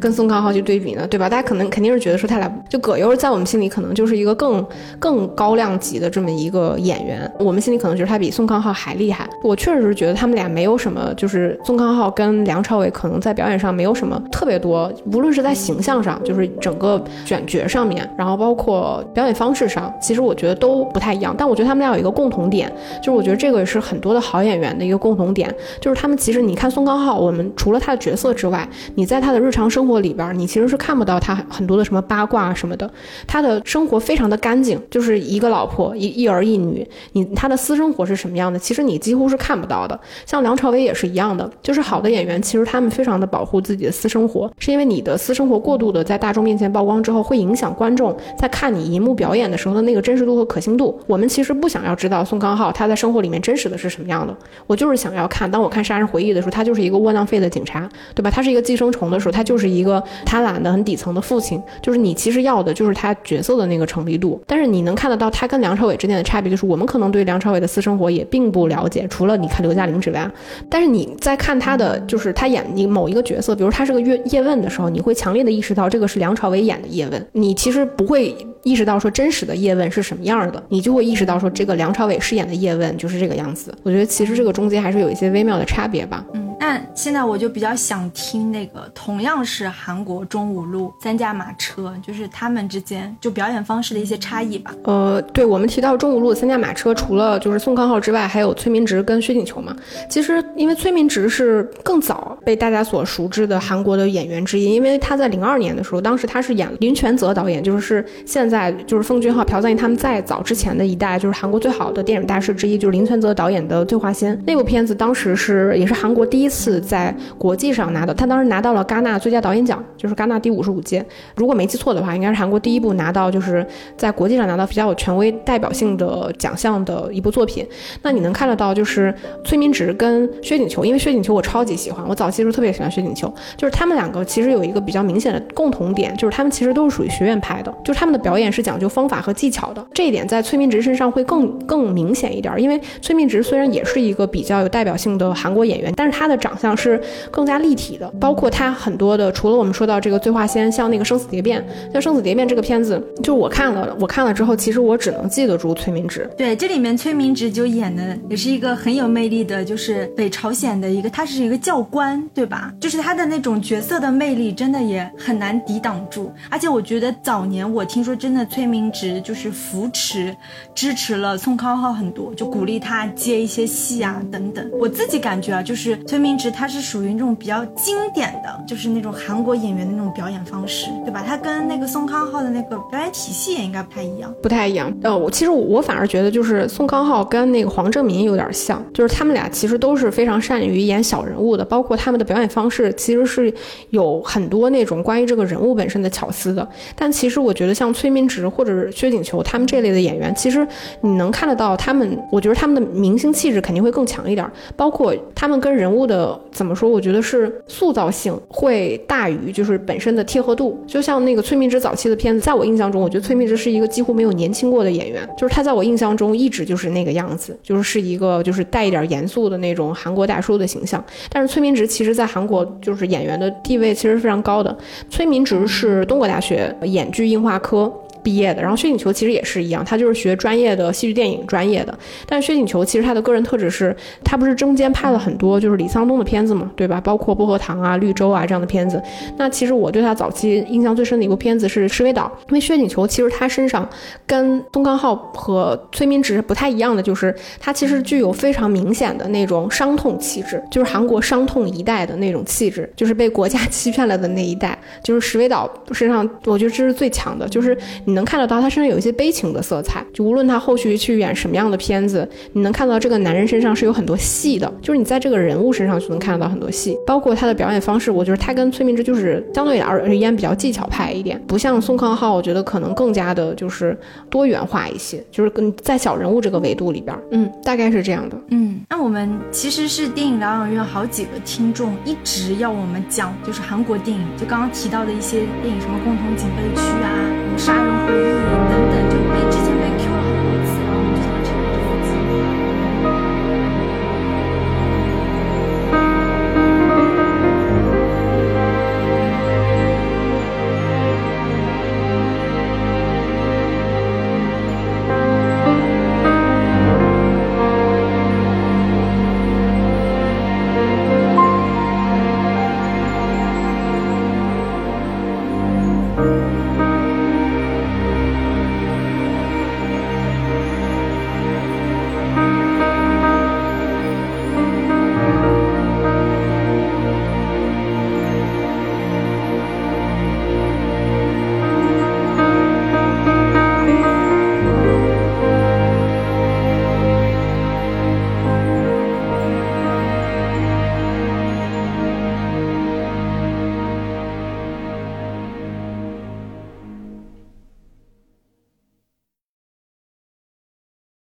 [0.00, 1.06] 跟宋康昊去对比呢？
[1.06, 1.28] 对吧？
[1.28, 4.64] 大家可能肯定是觉得说他俩就葛优在我们心里可能就是一个更
[4.98, 9.28] 更高量级的这么一个演员，我们心里可能觉得他比宋康昊还厉害。
[9.42, 21.34] 我确实是觉得他们俩没有什么，就是宋康昊跟梁朝伟可能在表演上没有什么特别多，无论是在形象上，就是整个选角上面，然后包括表演方式上，其实我觉得都不太一样。
[21.38, 22.70] 但我觉得他们俩有一个共同点，
[23.02, 32.90] 就是我觉得这个也是很多的好演员的一个共同点，就是他们其实你看宋康昊，我们除了他的角色之外，你在他的日常生活里边，你其实是看不到他很多的什么八卦什么的，
[33.26, 39.98] 他的生活非常的干净，就是一个老婆一一儿一女，你他的私生活是什么样的，其实你几乎是看不到的。
[40.26, 50.98] 像梁朝伟也是一样的，就是好的演员，其实他们非常的保护自己的私生活，是因为你的私生活过度的在大众面前曝光之后，会影响观众在看你荧幕表演的时候的那个真实度和可信度。
[51.06, 54.36] 我们其实不想要知道宋康昊他在生活里面真实的是什么样的，
[54.66, 58.30] 我就是想要看，当我看《杀人回忆》的时候，他就是一个窝囊废的警察，对吧？
[58.30, 64.40] 他是一个寄生虫的时候，他就是一个贪婪的很底层的父亲，就是你其实要的就是他角色的那个成立度。
[64.46, 70.30] 但是你能看得到他跟梁朝伟之间的差别，就是我们可能对梁朝伟的私生活也并不了解，除了你看刘嘉玲之外，
[70.68, 83.72] 但是你在看他的就是他演你某一个角色，比如他是个叶叶问的时候，你会强烈的意识到这个是梁朝伟演的叶问，你其实不会意识到说真实的叶问是什么样的，你就会意识到说这个梁朝伟饰演的叶问就是这个样子。
[83.82, 86.24] 我觉得其实这个中间还是有一些微妙的差别吧。
[86.58, 94.74] 那现在我就比较想听那个同样是韩国中五路三驾马车，就是他们之间就表演方式的一些差异吧。
[94.84, 99.74] 呃，对我们提到中五路三驾马车，除了就是宋康昊之外，还有崔民植跟薛景求嘛。
[100.10, 121.04] 其实因为崔民植是更早被大家所熟知的韩国的演员之一，因为他在零二年的时候，当时他是演林权泽导演，就是现在就是奉俊昊、朴赞郁他们在早之前的一代，就是韩国最好的电影大师之一，就是林权泽导演的《醉花仙》那部片子，当时是也是韩国第一次在国际上拿到，他当时拿到了戛纳最佳导演奖，就是戛纳第五十五届，
[121.36, 127.66] 如果没记错的话，应该是韩国第一部拿到就是在国际上拿到比较有权威代表性的奖项的一部作品。
[128.02, 151.60] 那你能看得到，就是崔明植跟薛景求，因为薛景求我超级喜欢，我早期时候特别喜欢薛景求，就是他们两个其实有一个比较明显的共同点，就是他们其实都是属于学院派的，就是他们的表演是讲究方法和技巧的，这一点在崔明植身上会更更明显一点，因为崔明植虽然也是一个比较有代表性的韩国演员，但是他的长相是更加立体的，包括他很多的，除了我们说到这个《醉话仙》，像那个《生死蝶变》，
[151.92, 156.28] 像《生死蝶变》这个片子，就我看了，我看了之后，其实我只能记得住崔明植。
[156.36, 162.72] 对，这里面崔明植就演的也是一个很有魅力的，就是北朝鲜的一个，他是一个教官，对吧？
[162.80, 166.32] 就是他的那种角色的魅力，真的也很难抵挡住。
[166.50, 170.34] 而且我觉得早年我听说，真的崔明植就是扶持、
[170.74, 174.68] 支持了宋康昊很多，就鼓励他接一些戏啊等等。
[174.78, 181.24] 我自己感觉啊，就是崔明民植他是属于那种比较经典的，就是那种韩国演员的那种表演方式，对吧？
[181.26, 184.94] 他跟那个宋康昊的那个表演体系也应该不太一样，不太一样。
[185.02, 193.50] 呃，我其实我反而觉得，就是宋康昊跟那个黄正民有点像，就是他们俩其实都是非常善于演小人物的，包括他们的表演方式其实是
[193.88, 196.68] 有很多那种关于这个人物本身的巧思的。
[196.94, 200.66] 但其实我觉得像崔民植或者是薛景求他们这类的演员，其实
[201.00, 210.76] 你能看得到他们，我觉得他们的明星气质肯定会更强一点，包括他们跟人物的呃怎么说，我觉得是塑造性会大于就是本身的贴合度。
[210.84, 221.02] 就像那个崔明植早期的片子，在我印象中，我觉得崔明植是一个几乎没有年轻过的演员，就是他在我印象中一直就是那个样子，就是是一个就是带一点严肃的那种韩国大叔的形象。
[221.30, 224.76] 但是崔明植其实在韩国就是演员的地位其实非常高的。
[225.08, 227.92] 崔明植是东国大学演剧映画科。
[228.22, 231.96] 毕业的，然后薛景求其实也是一样，他就是学专业的戏剧电影专业的。
[232.26, 233.94] 但薛景求其实他的个人特质是，
[234.24, 237.00] 他不是中间拍了很多就是李沧东的片子嘛，对吧？
[237.00, 239.02] 包括薄荷糖啊、绿洲啊这样的片子。
[239.36, 243.88] 那其实我对他早期印象最深的一部片子是《石尾岛》，因为薛景求其实他身上
[244.26, 257.76] 跟宋康昊和崔明植不太一样的，就是他其实具有非常明显的那种伤痛气质，就是韩国伤痛一代的那种气质，就是被国家欺骗了的那一代，就是石尾岛身上，我觉得这是最强的，就是。
[258.08, 260.02] 你能看得到他身上有一些悲情的色彩。
[260.14, 268.10] 就无论他后续去演什么样的片子，你能看到这个男人身上是有很多戏的，就是你在这个人物身上就能看得到很多戏，包括他的表演方式。
[268.10, 273.94] 我觉得他跟崔明植就是相对而言比较技巧派一点，不像宋康昊，我觉得可能更加的就是
[274.30, 278.36] 多元化一些，就是跟在小人物这个维度里边，嗯，大概是这样的。
[278.48, 287.10] 嗯，那我们其实是电影疗养院好几个听众一直要我们讲，就是韩国电影，就刚刚提到的一些电影，什么共同警备区啊，
[287.58, 288.24] 杀人回忆
[288.68, 289.34] 等等，就被